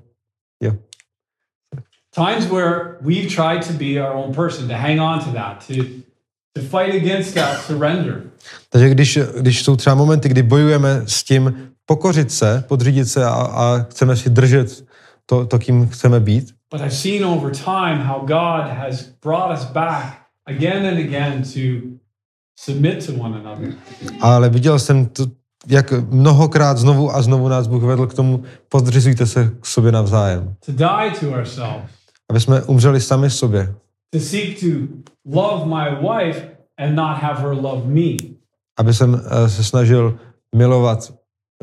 [0.62, 0.74] jo,
[2.14, 5.84] times where we've tried to be our own person, to hang on to that, to,
[6.54, 8.22] to fight against that surrender.
[8.70, 13.30] Takže když, když jsou třeba momenty, kdy bojujeme s tím pokořit se, podřídit se a,
[13.30, 14.84] a chceme si držet
[15.26, 19.64] to, to, kým chceme být, But I've seen over time how God has brought us
[19.64, 21.88] back again and again to
[22.60, 23.74] submit to one another.
[24.20, 25.26] ale viděl jsem, to,
[25.66, 30.54] jak mnohokrát znovu a znovu nás Bůh vedl k tomu, podřizujte se k sobě navzájem.
[30.66, 31.90] to die to ourselves,
[32.30, 33.74] Aby jsme umřeli sami sobě.
[34.10, 34.66] to seek to
[35.26, 38.16] love my wife and not have her love me.
[38.78, 40.18] Aby jsem eh, se snažil
[40.56, 41.12] milovat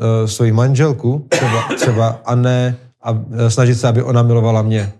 [0.00, 4.92] uh, svoji manželku třeba, třeba a ne a eh, snažit se, aby ona milovala mě.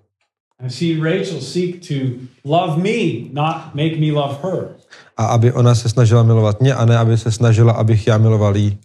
[5.16, 8.56] A aby ona se snažila milovat mě a ne, aby se snažila, abych já miloval
[8.56, 8.78] jí.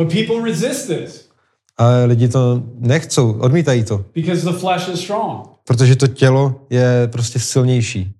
[0.00, 1.28] But people resist this
[1.76, 5.48] Ale lidi to nechcou, odmítají to, because the flesh is strong.
[5.64, 8.12] protože to tělo je prostě silnější.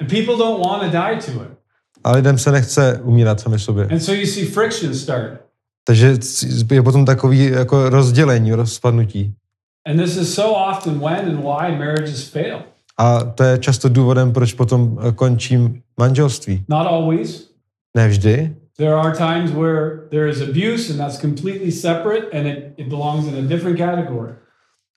[0.00, 1.58] And people don't want to die to it.
[2.04, 3.84] A lidem se nechce umírat sami sobě.
[3.84, 5.45] And so you see friction start.
[5.86, 6.18] Takže
[6.70, 9.34] je potom takový jako rozdělení, rozpadnutí.
[9.86, 12.62] And this is so often when and why marriages fail.
[12.98, 16.64] A to je často důvodem, proč potom eh, končím manželství.
[16.68, 17.50] Not always.
[17.96, 18.56] Ne vždy.
[18.76, 23.26] There are times where there is abuse and that's completely separate and it, it belongs
[23.26, 24.32] in a different category.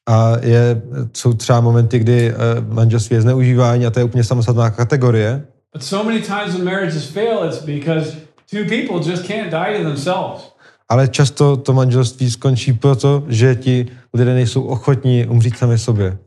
[0.10, 0.82] A je,
[1.13, 2.36] jsou třeba momenty, kdy eh,
[2.67, 5.45] manželství je zneužívání a to je úplně samostatná kategorie.
[5.73, 8.17] But so many times when marriages fail, it's because
[8.52, 10.59] two people just can't die to themselves.
[10.89, 16.17] Ale často to manželství skončí proto, že ti lidé nejsou ochotní umřít sami sobě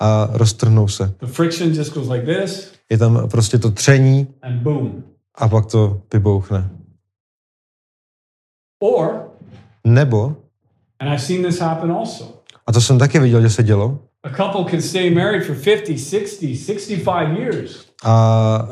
[0.00, 1.14] a roztrhnou se.
[2.90, 4.26] Je tam prostě to tření
[5.34, 6.70] a pak to vybouchne.
[9.86, 10.36] Nebo,
[12.66, 15.96] a to jsem taky viděl, že se dělo, a couple can stay married for 50,
[15.96, 17.86] 60, 65 years.
[18.04, 18.66] a, a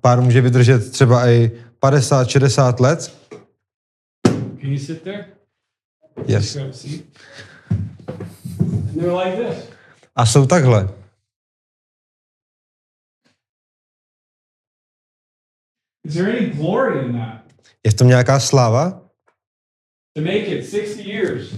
[0.00, 3.17] pár může vydržet třeba i 50, 60 let.
[4.68, 5.32] Can you sit there?
[6.26, 6.52] Yes.
[6.52, 7.06] Grab a seat.
[7.70, 9.64] And they're like this.
[10.14, 10.88] A jsou takhle.
[16.04, 17.44] Is there any glory in that?
[17.86, 19.00] Je v tom nějaká sláva?
[20.16, 21.54] To make it 60 years?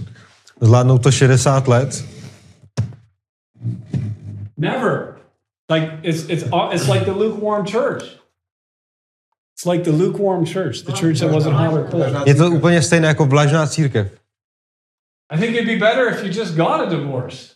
[0.61, 2.05] Zvládnou to 60 let?
[4.57, 5.19] Never.
[5.69, 8.03] Like it's it's it's like the lukewarm church.
[9.61, 12.27] It's like the lukewarm church, the church that wasn't hot or cold.
[12.27, 14.11] Je to úplně stejné jako vlažná církev.
[15.29, 17.53] I think it'd be better if you just got a divorce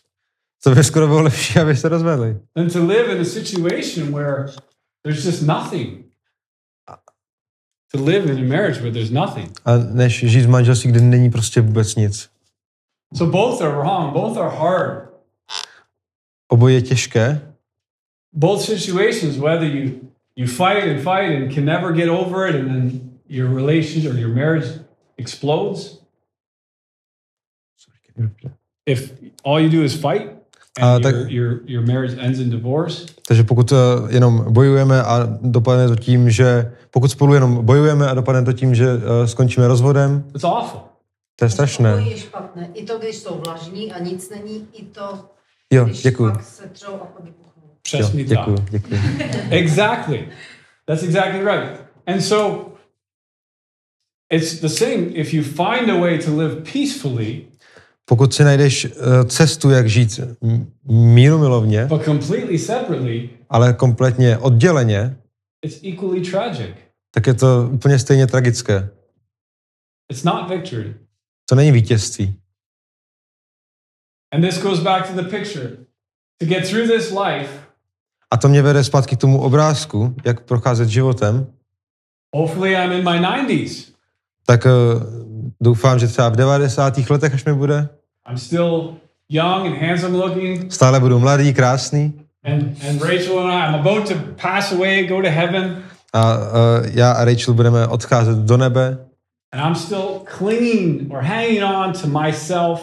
[0.63, 2.39] To by skoro bylo lepší, aby se rozvedli.
[2.55, 4.45] than to live in a situation where
[5.03, 6.05] there's just nothing.
[7.91, 9.51] To live in a marriage where there's nothing.
[9.65, 12.29] A než žít v manželství, kde není prostě vůbec nic.
[13.17, 14.13] So both are wrong.
[14.13, 15.09] Both are hard.
[16.47, 17.53] Oboje je těžké.
[18.33, 19.91] Both situations, whether you
[20.35, 24.19] you fight and fight and can never get over it, and then your relationship or
[24.19, 24.67] your marriage
[25.17, 25.99] explodes.
[28.85, 29.11] If
[29.43, 30.31] all you do is fight
[30.81, 33.75] Uh, and tak- your, your your marriage ends in divorce, Takže pokud eh,
[34.13, 38.75] jenom bojujeme a dopadne to tím, že pokud spolu jenom bojujeme a dopadne to tím,
[38.75, 40.81] že eh, skončíme rozvodem, it's awful.
[41.35, 41.89] to je strašné.
[42.09, 42.69] je špatné.
[42.73, 45.29] I to, když jsou vlažní a nic není, i to,
[45.71, 46.31] Jo, když děkuji.
[46.31, 47.05] pak se třou a
[47.91, 47.99] vypuchnou.
[47.99, 48.71] Jo, Přesně děkuji, tak.
[48.71, 48.99] děkuji.
[49.49, 50.27] Exactly.
[50.85, 51.81] That's exactly right.
[52.07, 52.71] And so
[54.29, 54.93] it's the same.
[55.13, 57.45] If you find a way to live peacefully,
[58.07, 58.91] Pokud si najdeš eh,
[59.27, 60.71] cestu, jak žít m-
[61.13, 65.17] míru milovně, but completely separately, ale kompletně odděleně,
[65.61, 66.75] it's equally tragic.
[67.11, 68.89] tak je to úplně stejně tragické.
[70.11, 70.93] It's not victory.
[71.49, 72.35] To není vítězství.
[74.33, 75.77] And this goes back to the picture.
[76.39, 77.49] To get through this life,
[78.31, 81.47] A to mě vede zpátky k tomu obrázku, jak procházet životem,
[82.35, 83.85] hopefully I'm in my 90s.
[84.45, 84.69] tak eh,
[85.61, 86.97] doufám, že třeba v 90.
[87.09, 87.89] letech, až mi bude,
[88.29, 88.93] I'm still
[89.29, 90.73] young and handsome looking.
[90.73, 95.21] stále budu mladý, krásný And, and Rachel and I, I'm about to pass away, go
[95.21, 95.83] to heaven.
[96.13, 96.39] a uh,
[96.91, 98.97] já a Rachel budeme odcházet do nebe
[99.51, 102.81] And I'm still clinging or hanging on to myself.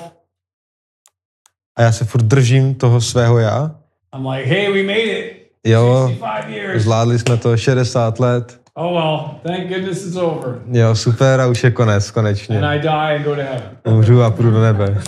[1.77, 3.75] a já se furt držím toho svého já.
[4.15, 5.53] I'm like, hey, we made it.
[5.67, 6.83] Jo, 65 years.
[6.83, 8.61] zvládli jsme to 60 let.
[8.75, 10.63] Oh, well, thank goodness it's over.
[10.67, 12.59] Jo, super a už je konec, konečně.
[12.59, 13.77] And I die and go to heaven.
[13.87, 15.03] Umřu a půjdu do nebe.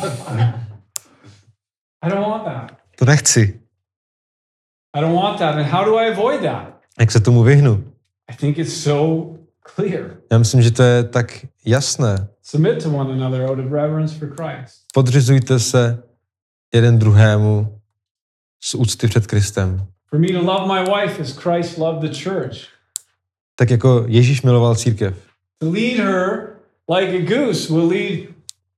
[2.02, 2.72] I don't want that.
[2.98, 3.60] To nechci.
[4.96, 5.54] I don't want that.
[5.54, 6.74] And how do I avoid that?
[7.00, 7.84] Jak se tomu vyhnu?
[8.30, 9.36] I think it's so
[9.74, 10.16] clear.
[10.32, 12.28] Já myslím, že to je tak jasné.
[12.42, 14.74] Submit to one another out of reverence for Christ.
[14.94, 16.02] Podřizujte se
[16.74, 17.80] jeden druhému
[18.64, 19.86] z úcty před Kristem.
[20.10, 22.56] For me to love my wife as Christ loved the church.
[23.56, 25.16] Tak jako Ježíš miloval církev.
[25.58, 26.48] To lead her
[26.96, 28.28] like a goose will lead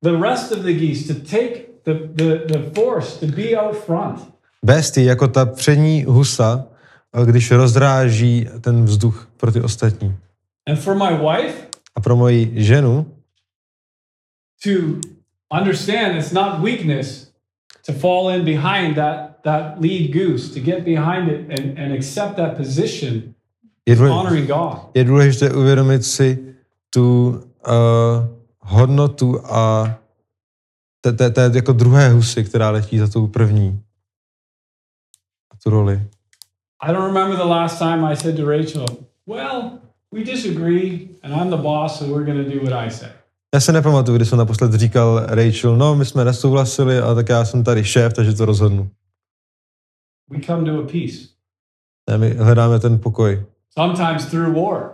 [0.03, 4.21] the rest of the geese, to take the, the, the force, to be out front.
[4.63, 6.67] Vést ji jako ta přední husa,
[7.25, 10.17] když rozráží ten vzduch pro ty ostatní.
[10.67, 13.13] And for my wife A pro moji ženu,
[14.65, 14.71] to
[15.61, 17.33] understand it's not weakness
[17.87, 22.37] to fall in behind that, that lead goose, to get behind it and, and accept
[22.37, 23.23] that position,
[23.87, 24.79] je, důle, honoring God.
[24.95, 26.55] je důležité uvědomit si
[26.91, 27.73] tu uh,
[28.61, 29.95] hodnotu a
[31.01, 33.81] té, té jako druhé husy, která letí za tou první.
[35.51, 36.03] A tu roli.
[36.83, 38.87] I don't remember the last time I said to Rachel,
[39.27, 39.71] Well,
[40.13, 43.09] we disagree, and I'm the boss, so we're going to do what I say.
[43.55, 47.45] Já se nepamatuju, kdy jsem naposled říkal Rachel, no my jsme nesouhlasili, a tak já
[47.45, 48.91] jsem tady šéf, takže to rozhodnu.
[50.31, 51.29] We come to a peace.
[52.11, 53.45] Ne, my hledáme ten pokoj.
[53.79, 54.91] Sometimes through war.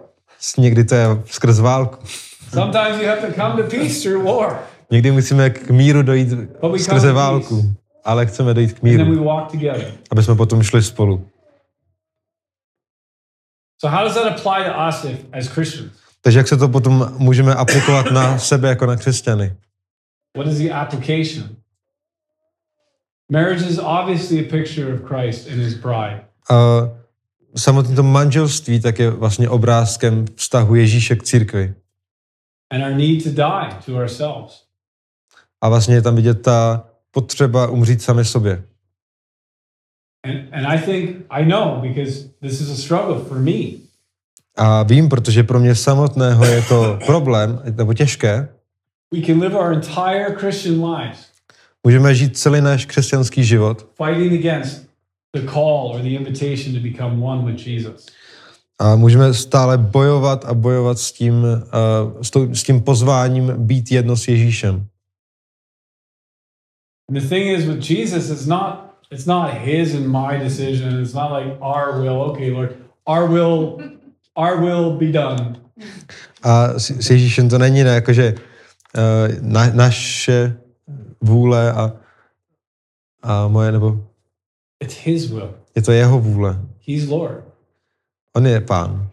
[0.58, 2.06] Někdy to je skrz válku.
[2.50, 4.58] Sometimes you have to come to peace through war.
[4.90, 6.28] Někdy musíme k míru dojít
[6.76, 9.92] skrze válku, ale chceme dojít k And then we míru, walk together.
[10.10, 11.28] aby jsme potom šli spolu.
[13.80, 15.92] So, how does that apply to us if, as Christians?
[16.20, 19.56] Takže jak se to potom můžeme aplikovat na sebe jako na křesťany?
[20.36, 21.48] What is the application?
[23.32, 26.20] Marriage is obviously a picture of Christ and his bride.
[26.50, 26.88] A
[27.56, 31.74] samotné to manželství tak je vlastně obrázkem vztahu Ježíše k církvi.
[32.72, 34.62] and our need to die to ourselves.
[35.60, 38.64] A vlastně je tam vidět ta potřeba umřít sami sobě.
[40.24, 43.62] And, and I think, I know, because this is a struggle for me.
[44.56, 48.48] A vím, protože pro mě samotného je to problém, nebo těžké.
[49.14, 51.31] We can live our entire Christian lives
[51.86, 54.88] Můžeme žít celý náš křesťanský život fighting against
[55.36, 58.06] the call or the invitation to become one with Jesus.
[58.78, 63.92] a můžeme stále bojovat a bojovat s tím, uh, s, tou, s tím pozváním být
[63.92, 64.86] jedno s Ježíšem.
[67.08, 71.02] And the thing is with Jesus, it's not it's not his and my decision.
[71.02, 72.22] It's not like our will.
[72.32, 73.78] Okay, Lord, our will,
[74.36, 75.56] our will be done.
[76.42, 80.56] A s, s Ježíšem to není ne, jakože uh, na, naše
[81.22, 81.92] vůle a,
[83.22, 84.04] a moje, nebo
[84.80, 85.54] It's his will.
[85.76, 86.60] je to jeho vůle.
[86.88, 87.44] He's Lord.
[88.36, 89.08] On je pán.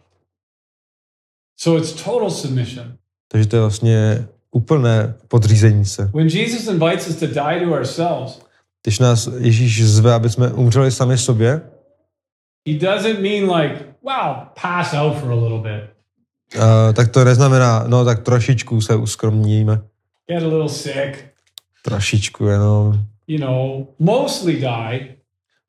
[1.56, 2.92] So it's total submission.
[3.28, 6.04] Takže to je vlastně úplné podřízení se.
[6.14, 8.40] When Jesus invites us to die to ourselves,
[8.82, 11.62] Když nás Ježíš zve, aby jsme umřeli sami sobě,
[12.68, 15.90] he doesn't mean like, wow, pass out for a little bit,
[16.56, 19.82] uh, tak to neznamená, no tak trošičku se uskromníme.
[20.28, 21.24] get a little sick,
[21.82, 23.06] Trošičku jenom.
[23.26, 25.16] you know, mostly die,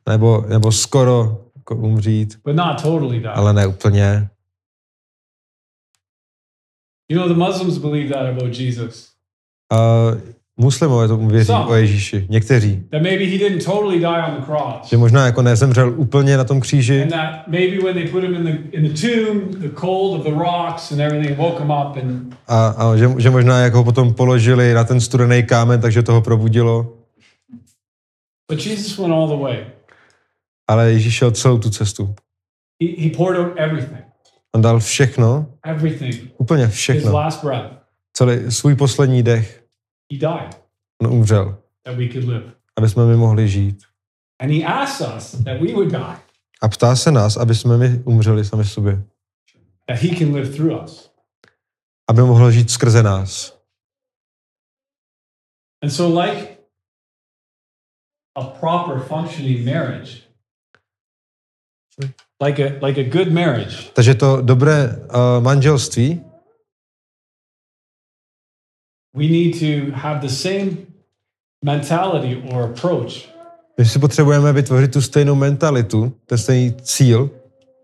[0.10, 3.30] Nebo, nebo skoro jako umřít, but not totally die.
[3.30, 4.30] ale ne úplně.
[7.10, 9.12] You know, the Muslims believe that about Jesus.
[9.74, 10.20] Uh,
[10.62, 11.66] muslimové tomu věří Some.
[11.66, 12.26] o Ježíši.
[12.30, 12.84] Někteří.
[12.92, 14.90] That maybe he didn't totally die on the cross.
[14.90, 18.34] Že možná jako nezemřel úplně na tom kříži, And that maybe when they put him
[18.34, 21.98] in the in the tomb, the cold of the rocks and everything woke him up
[22.04, 26.04] and a, a že, že možná jak ho potom položili na ten studený kámen, takže
[26.04, 26.94] toho probudilo.
[28.50, 29.66] but Jesus went all the way.
[30.70, 32.16] Ale Ježíš šel celou tu cestu.
[32.84, 34.02] He, he poured out everything.
[34.56, 36.16] On dal všechno, Everything.
[36.38, 37.14] úplně His všechno.
[37.14, 37.72] last breath.
[38.14, 39.61] Celý svůj poslední dech.
[40.12, 40.56] He died
[41.02, 42.52] On umřel, that we could live.
[42.78, 43.84] aby jsme my mohli žít.
[44.40, 46.18] And he asks us that we would die,
[46.62, 49.04] A ptá se nás, aby jsme my umřeli sami sobě.
[49.88, 51.12] that he can live through us.
[52.10, 53.58] Aby mohl žít skrze nás.
[55.84, 56.58] And so like
[58.36, 60.12] a proper functioning marriage,
[62.44, 66.22] like a like a good marriage, Takže to dobré uh, manželství,
[69.14, 70.72] we need to have the same
[71.64, 73.32] mentality or approach
[73.82, 77.30] my si potřebujeme vytvořit tu stejnou mentalitu, ten stejný cíl,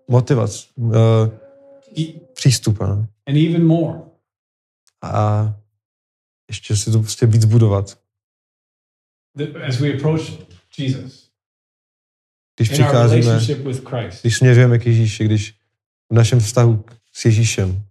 [0.07, 0.93] motivaci, uh,
[1.99, 2.81] e- přístup.
[2.81, 3.07] Ano.
[3.27, 3.99] and even more.
[5.01, 5.53] A
[6.49, 7.97] ještě si to prostě víc budovat.
[9.37, 10.21] th- as we approach
[10.77, 11.29] Jesus
[12.55, 13.39] Když přicházíme,
[14.21, 15.55] když směřujeme k Ježíši, když
[16.09, 17.83] v našem vztahu s Ježíšem.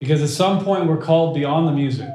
[0.00, 2.06] Because at some point we're called beyond the music.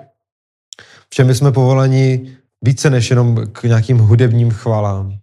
[1.10, 5.20] Všem my jsme povoleni více než jenom k nějakým hudebním chvalám.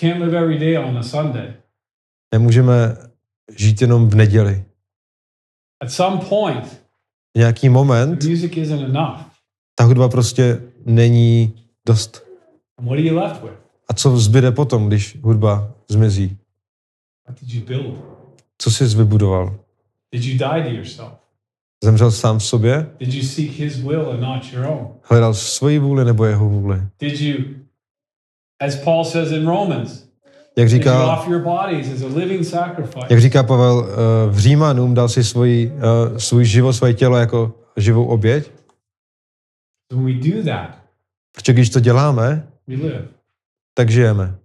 [0.00, 1.54] Can't live every day on a Sunday.
[2.34, 2.96] Nemůžeme
[3.56, 4.64] žít jenom v neděli.
[5.82, 6.64] At some point,
[7.34, 9.20] V nějaký moment the music isn't enough.
[9.74, 12.22] ta hudba prostě není dost.
[12.78, 13.52] And what are you left with?
[13.88, 16.38] A co zbyde potom, když hudba zmizí?
[17.28, 17.98] What did you build?
[18.58, 19.58] Co jsi vybudoval?
[20.12, 21.12] Did you die to yourself?
[21.84, 22.86] Zemřel sám v sobě?
[22.98, 24.88] Did you seek his will and not your own?
[25.02, 26.82] Hledal svoji vůli nebo jeho vůli?
[27.00, 27.44] Did you,
[28.60, 30.08] as Paul says in Romans,
[30.58, 31.24] Jak říká,
[33.10, 37.54] jak říká Pavel eh, v Římanům, dal si svůj, eh, svůj život, svoje tělo jako
[37.76, 38.50] živou oběť.
[39.92, 40.78] When we do that,
[41.32, 42.48] Protože když to děláme,
[43.74, 44.38] tak žijeme.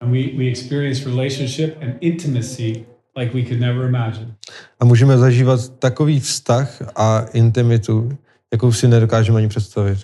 [0.00, 2.84] And we, we experience relationship and intimacy
[3.16, 4.34] like we could never imagine.
[4.80, 8.18] A můžeme zažívat takový vztah a intimitu,
[8.52, 9.98] jakou si nedokážeme ani představit.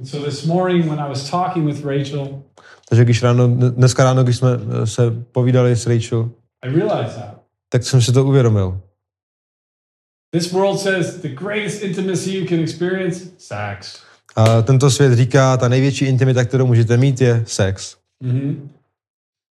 [0.00, 2.42] And so this morning when I was talking with Rachel,
[2.88, 4.48] Takže když ráno, dneska ráno, když jsme
[4.82, 6.30] eh, se povídali s Rachel,
[6.62, 7.40] I realized that.
[7.68, 8.80] tak jsem si to uvědomil.
[10.30, 14.02] This world says the greatest intimacy you can experience, sex.
[14.36, 17.96] A tento svět říká, ta největší intimita, kterou můžete mít, je sex.
[18.22, 18.70] hmm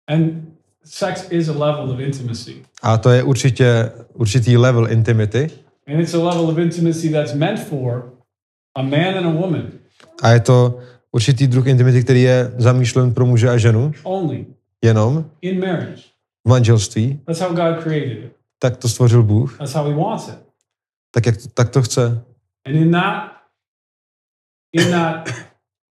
[0.09, 0.53] And
[0.85, 2.62] sex is a level of intimacy.
[2.82, 5.51] A to je určitě určitý level intimity.
[5.89, 8.12] And it's a level of intimacy that's meant for
[8.76, 9.72] a man and a woman
[10.22, 10.78] A je to
[11.12, 14.47] určitý druh intimity, který je zamýšlen pro muže a ženu, only
[14.85, 16.03] jenom in marriage.
[16.47, 17.20] v manželství.
[17.26, 18.32] That's how God created it.
[18.59, 20.39] Tak to stvořil Bůh, That's how He wants it.
[21.14, 22.24] tak, jak to, tak to chce.
[22.66, 23.32] And in that,
[24.72, 25.28] in that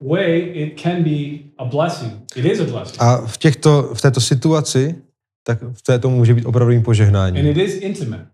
[0.10, 2.12] way, it can be a blessing.
[2.36, 3.02] It is a blessing.
[3.02, 4.96] A v, těchto, v této situaci,
[5.44, 7.46] tak v této může být opravdovým And požehnáním.
[7.48, 8.28] it is intimate.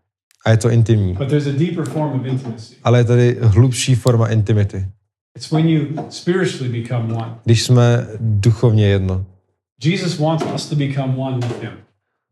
[0.46, 1.14] A je to intimní.
[1.14, 2.76] But there's a deeper form of intimacy.
[2.84, 4.86] Ale je tady hlubší forma intimity.
[5.38, 7.36] It's when you spiritually become one.
[7.46, 9.26] Když jsme duchovně jedno.
[9.84, 11.72] Jesus wants us to become one with Him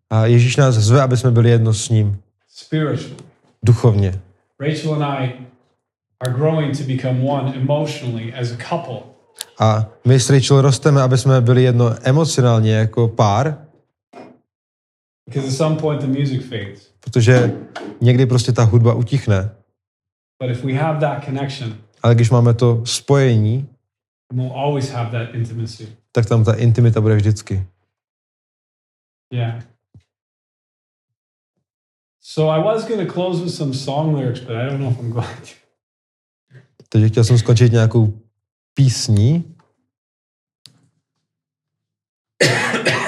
[0.09, 2.19] A Ježíš nás zve, aby jsme byli jedno s ním.
[2.49, 3.15] spiritually.
[3.63, 4.19] Duchovně.
[4.59, 5.33] Rachel and I
[6.25, 9.16] are growing to become one emotionally as a couple.
[9.59, 13.67] A my s Rachel rosteme, aby jsme byli jedno emocionálně jako pár,
[15.29, 16.91] Because at some point the music fades.
[16.99, 17.57] protože
[18.01, 19.55] někdy prostě ta hudba utichne.
[20.43, 23.69] But if we have that connection, Ale když máme to spojení,
[24.33, 25.97] we'll always have that intimacy.
[26.11, 27.67] tak tam ta intimita bude vždycky.
[29.33, 29.63] Yeah.
[32.21, 34.99] So I was going to close with some song lyrics, but I don't know if
[34.99, 35.49] I'm going to.
[36.89, 38.19] Takže chtěl jsem skončit nějakou
[38.77, 39.43] písní.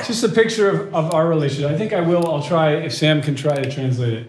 [0.07, 1.71] Just a picture of, of our relationship.
[1.75, 2.23] I think I will.
[2.27, 4.27] I'll try if Sam can try to translate it.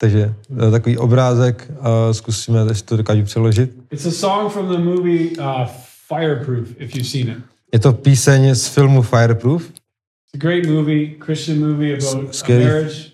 [0.00, 0.34] Takže
[0.66, 3.70] eh, takový obrázek, a zkusíme, jestli to dokážu přeložit.
[3.90, 5.66] It's a song from the movie uh,
[6.08, 7.38] Fireproof, if you've seen it.
[7.72, 9.62] Je to píseň z filmu Fireproof.
[9.70, 12.64] It's a great movie, Christian movie about a Scary.
[12.64, 13.10] marriage.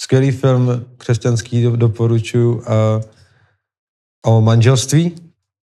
[0.00, 3.00] Skvělý film, křesťanský, do- doporučuji, a,
[4.26, 5.14] o manželství.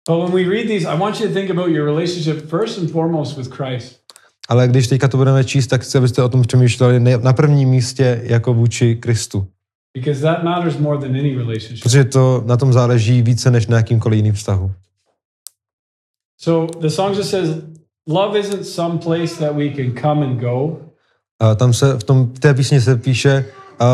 [0.09, 2.91] But when we read these, I want you to think about your relationship first and
[2.91, 3.99] foremost with Christ.
[4.49, 8.21] Ale když teďka to budeme číst, tak chci, abyste o tom přemýšleli na prvním místě
[8.23, 9.47] jako vůči Kristu.
[9.93, 11.83] Because that matters more than any relationship.
[11.83, 14.71] Protože to na tom záleží více než na jakýmkoliv jiným vztahu.
[16.37, 17.49] So the song just says,
[18.09, 20.77] Love isn't some place that we can come and go.
[21.39, 23.45] A tam se v, tom, v té písni se píše,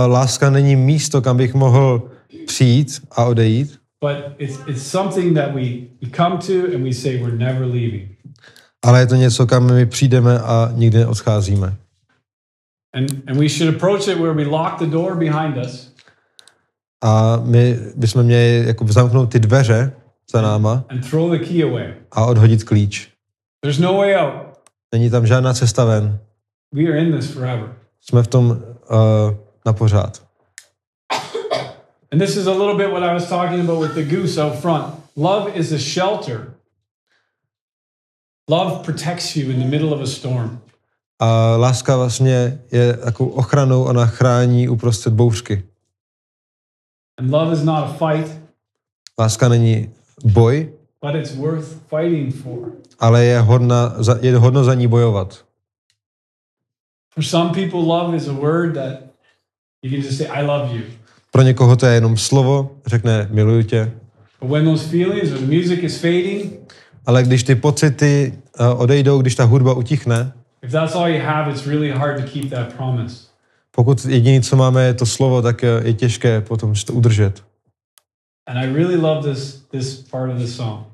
[0.08, 2.10] láska není místo, kam bych mohl
[2.48, 7.18] přijít a odejít, but it's it's something that we we come to and we say
[7.18, 8.10] we're never leaving.
[8.86, 11.76] ale je to něco, kam my přijdeme a nikdy neodcházíme.
[12.94, 15.90] And and we should approach it where we lock the door behind us
[17.04, 19.92] A my bychom měli jako zamknout ty dveře
[20.32, 21.94] za náma and throw the key away.
[22.12, 23.10] a odhodit klíč.
[23.62, 24.34] There's no way out.
[24.92, 26.20] Není tam žádná cesta ven.
[26.74, 27.76] We are in this forever.
[28.02, 28.58] Jsme v tom uh,
[29.66, 30.29] na pořád.
[32.12, 34.56] And this is a little bit what I was talking about with the goose out
[34.62, 34.96] front.
[35.16, 36.54] Love is a shelter.
[38.50, 40.62] Love protects you in the middle of a storm.
[41.22, 45.64] A láska vlastně je takovou ochranou, ona chrání uprostřed bouřky.
[47.18, 48.32] And love is not a fight,
[49.20, 49.90] Láska není
[50.24, 52.72] boj, but it's worth fighting for.
[53.00, 55.46] ale je, hodna, za- je hodno za ní bojovat.
[57.14, 59.00] For some people, love is a word that
[59.82, 60.84] you can just say, I love you.
[61.32, 63.92] Pro někoho to je jenom slovo, řekne miluju tě,
[64.42, 66.74] when those feelings music is fading,
[67.06, 71.52] ale když ty pocity uh, odejdou, když ta hudba utichne, if that's all you have,
[71.52, 73.16] it's really hard to keep that promise.
[73.72, 77.44] pokud jediné, co máme, je to slovo, tak eh, je těžké potom to udržet.
[78.48, 80.86] And I really love this this part of the song.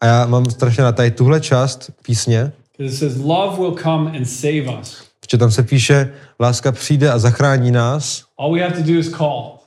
[0.00, 4.24] A já mám strašně na tady tuhle část písně, it says, Love will come and
[4.24, 5.02] save us.
[5.20, 8.24] protože tam se píše, láska přijde a zachrání nás.
[8.42, 9.58] All we have to do is call,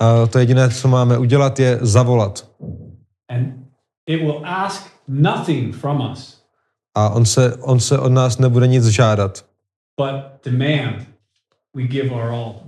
[0.00, 2.48] A to jediné, co máme udělat, je zavolat.
[3.28, 3.66] and
[4.06, 6.42] it will ask nothing from us,
[6.94, 9.44] A on se, on se od nás nebude nic žádat,
[9.96, 11.06] but demand
[11.76, 12.62] we give our all.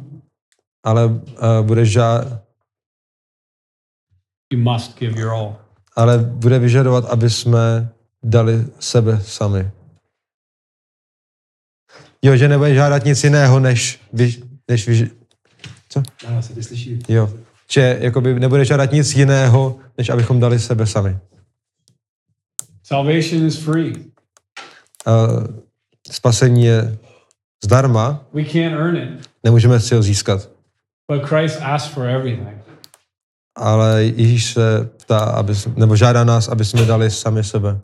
[0.84, 1.20] ale uh,
[1.62, 2.44] bude žádat,
[4.52, 5.56] You must give your all.
[5.96, 7.88] ale bude vyžadovat, aby jsme
[8.22, 9.70] dali sebe sami.
[12.22, 14.34] Jo, že nebude žádat nic jiného, než, vy,
[14.68, 14.88] než
[16.00, 16.98] vy, Ano, se ty slyší.
[17.08, 17.30] jo.
[17.70, 21.16] Že jakoby nebude žádat nic jiného, než abychom dali sebe sami.
[22.82, 23.94] Salvation is free.
[25.06, 25.46] Uh,
[26.10, 26.98] spasení je
[27.64, 30.48] zdarma, We can't earn it, nemůžeme si ho získat.
[31.08, 32.48] but Christ asked for everything.
[33.56, 37.78] Ale Ježíš se ptá, aby, nebo žádá nás, aby jsme dali sami sebe.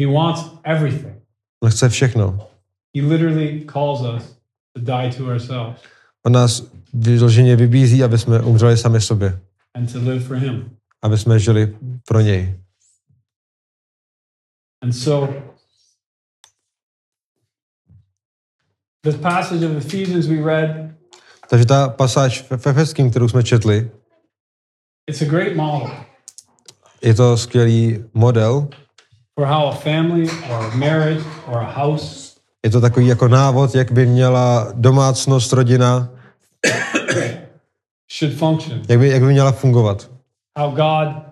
[0.00, 1.14] He wants everything.
[1.62, 2.48] On chce všechno.
[2.96, 4.36] He literally calls us
[4.74, 5.80] to die to ourselves
[6.26, 6.62] On nás
[6.94, 9.40] vyloženě vybízí, aby jsme umřeli sami sobě.
[9.74, 10.70] and to live for Him.
[11.02, 11.76] Aby jsme žili
[12.08, 12.60] pro něj.
[14.82, 15.34] And so,
[19.02, 20.70] this passage of Ephesians we read,
[21.50, 23.90] Takže ta pasáž v Efeským, kterou jsme četli,
[25.10, 25.90] it's a great model
[27.02, 28.68] je to skvělý model.
[29.34, 33.74] for how a family or a marriage or a house Je to takový jako návod,
[33.74, 36.15] jak by měla domácnost, rodina,
[38.18, 40.10] should function, jak by, jak by měla fungovat.
[40.58, 41.22] how God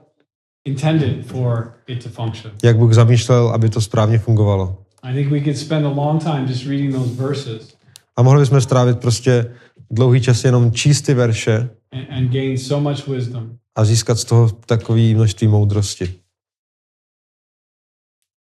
[0.64, 2.52] intended for it to function.
[2.64, 4.84] Jak Bůh zamýšlel, aby to správně fungovalo.
[5.02, 7.76] I think we could spend a long time just reading those verses
[8.16, 9.54] A mohli bychom strávit prostě
[9.90, 13.58] dlouhý čas jenom číst ty verše and, and gain so much wisdom.
[13.76, 16.14] a získat z toho takové množství moudrosti.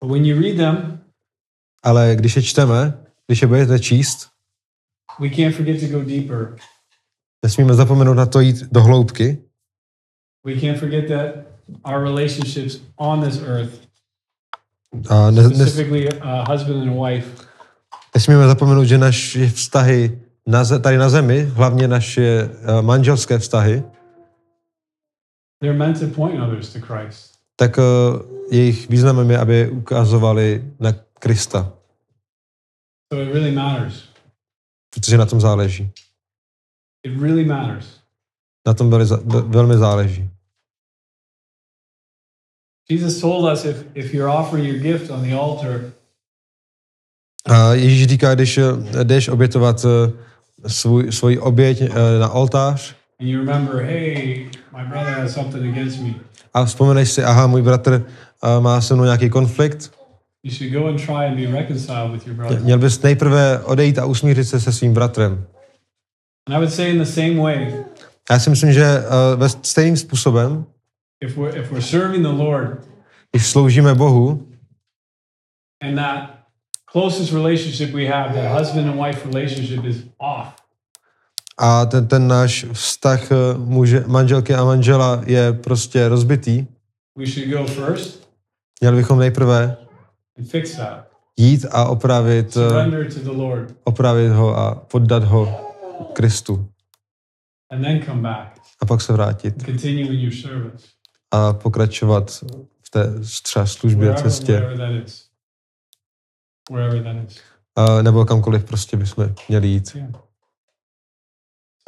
[0.04, 1.00] But when you read them,
[1.82, 4.28] Ale když je čteme, když je budete číst,
[5.20, 6.56] we can't forget to go deeper.
[7.44, 9.38] nesmíme zapomenout na to jít do hloubky.
[10.46, 11.34] We can't forget that
[11.84, 13.80] our relationships on this earth,
[15.10, 17.28] A ne, ne, specifically a husband and wife,
[18.14, 23.82] nesmíme zapomenout, že naše vztahy na, tady na zemi, hlavně naše eh, manželské vztahy,
[25.60, 27.34] they're meant to point others to Christ.
[27.56, 27.82] tak eh,
[28.50, 31.72] jejich významem je, aby ukazovali na Krista,
[33.12, 34.07] So it really matters.
[34.94, 35.90] Protože na tom záleží.
[37.02, 37.86] It really matters.
[38.66, 40.30] Na tom veli, ve- velmi záleží.
[42.90, 45.80] Jesus told us if, if you're offering your gift on the altar,
[47.46, 50.12] A Ježíš říká, když eh, jdeš obětovat eh,
[50.68, 56.00] svůj, svůj oběť eh, na oltář and you remember, hey, my brother has something against
[56.00, 56.14] me,
[56.54, 58.06] a vzpomeneš si, aha, můj bratr
[58.60, 59.92] má se mnou nějaký konflikt,
[62.62, 65.46] měl bys nejprve odejít a usmířit se se svým bratrem.
[68.30, 70.64] Já si myslím, že eh, ve stejným způsobem,
[71.20, 72.88] if we're if we're serving the Lord
[73.30, 74.48] když sloužíme Bohu
[75.82, 76.30] and that
[76.92, 80.46] closest relationship we have, that husband and wife relationship is off,
[81.58, 86.66] a ten, ten náš vztah eh, muže, manželky a manžela je prostě rozbitý,
[87.16, 88.28] we should go first
[88.80, 89.76] měli bychom nejprve.
[91.36, 95.60] Jít a opravit, eh, opravit ho a poddat ho
[96.12, 96.68] Kristu.
[98.80, 99.54] A pak se vrátit.
[101.30, 102.44] A pokračovat
[102.82, 104.62] v té třeba službě, cestě,
[107.76, 109.92] a nebo kamkoliv prostě bychom měli jít.
[109.94, 110.10] Yeah.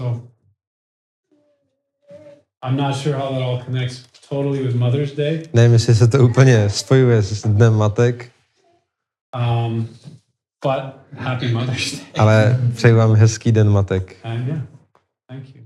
[0.01, 0.23] So
[2.63, 5.43] I'm not sure how that all connects totally with Mother's Day.
[5.53, 8.31] Nevím, jestli se to úplně spojuje s Dnem matek,
[9.37, 9.89] Um,
[10.65, 10.83] but
[11.19, 12.07] happy Mother's Day.
[12.19, 14.17] ale přeji vám hezký Den matek.
[14.25, 14.61] And yeah,
[15.29, 15.60] thank you.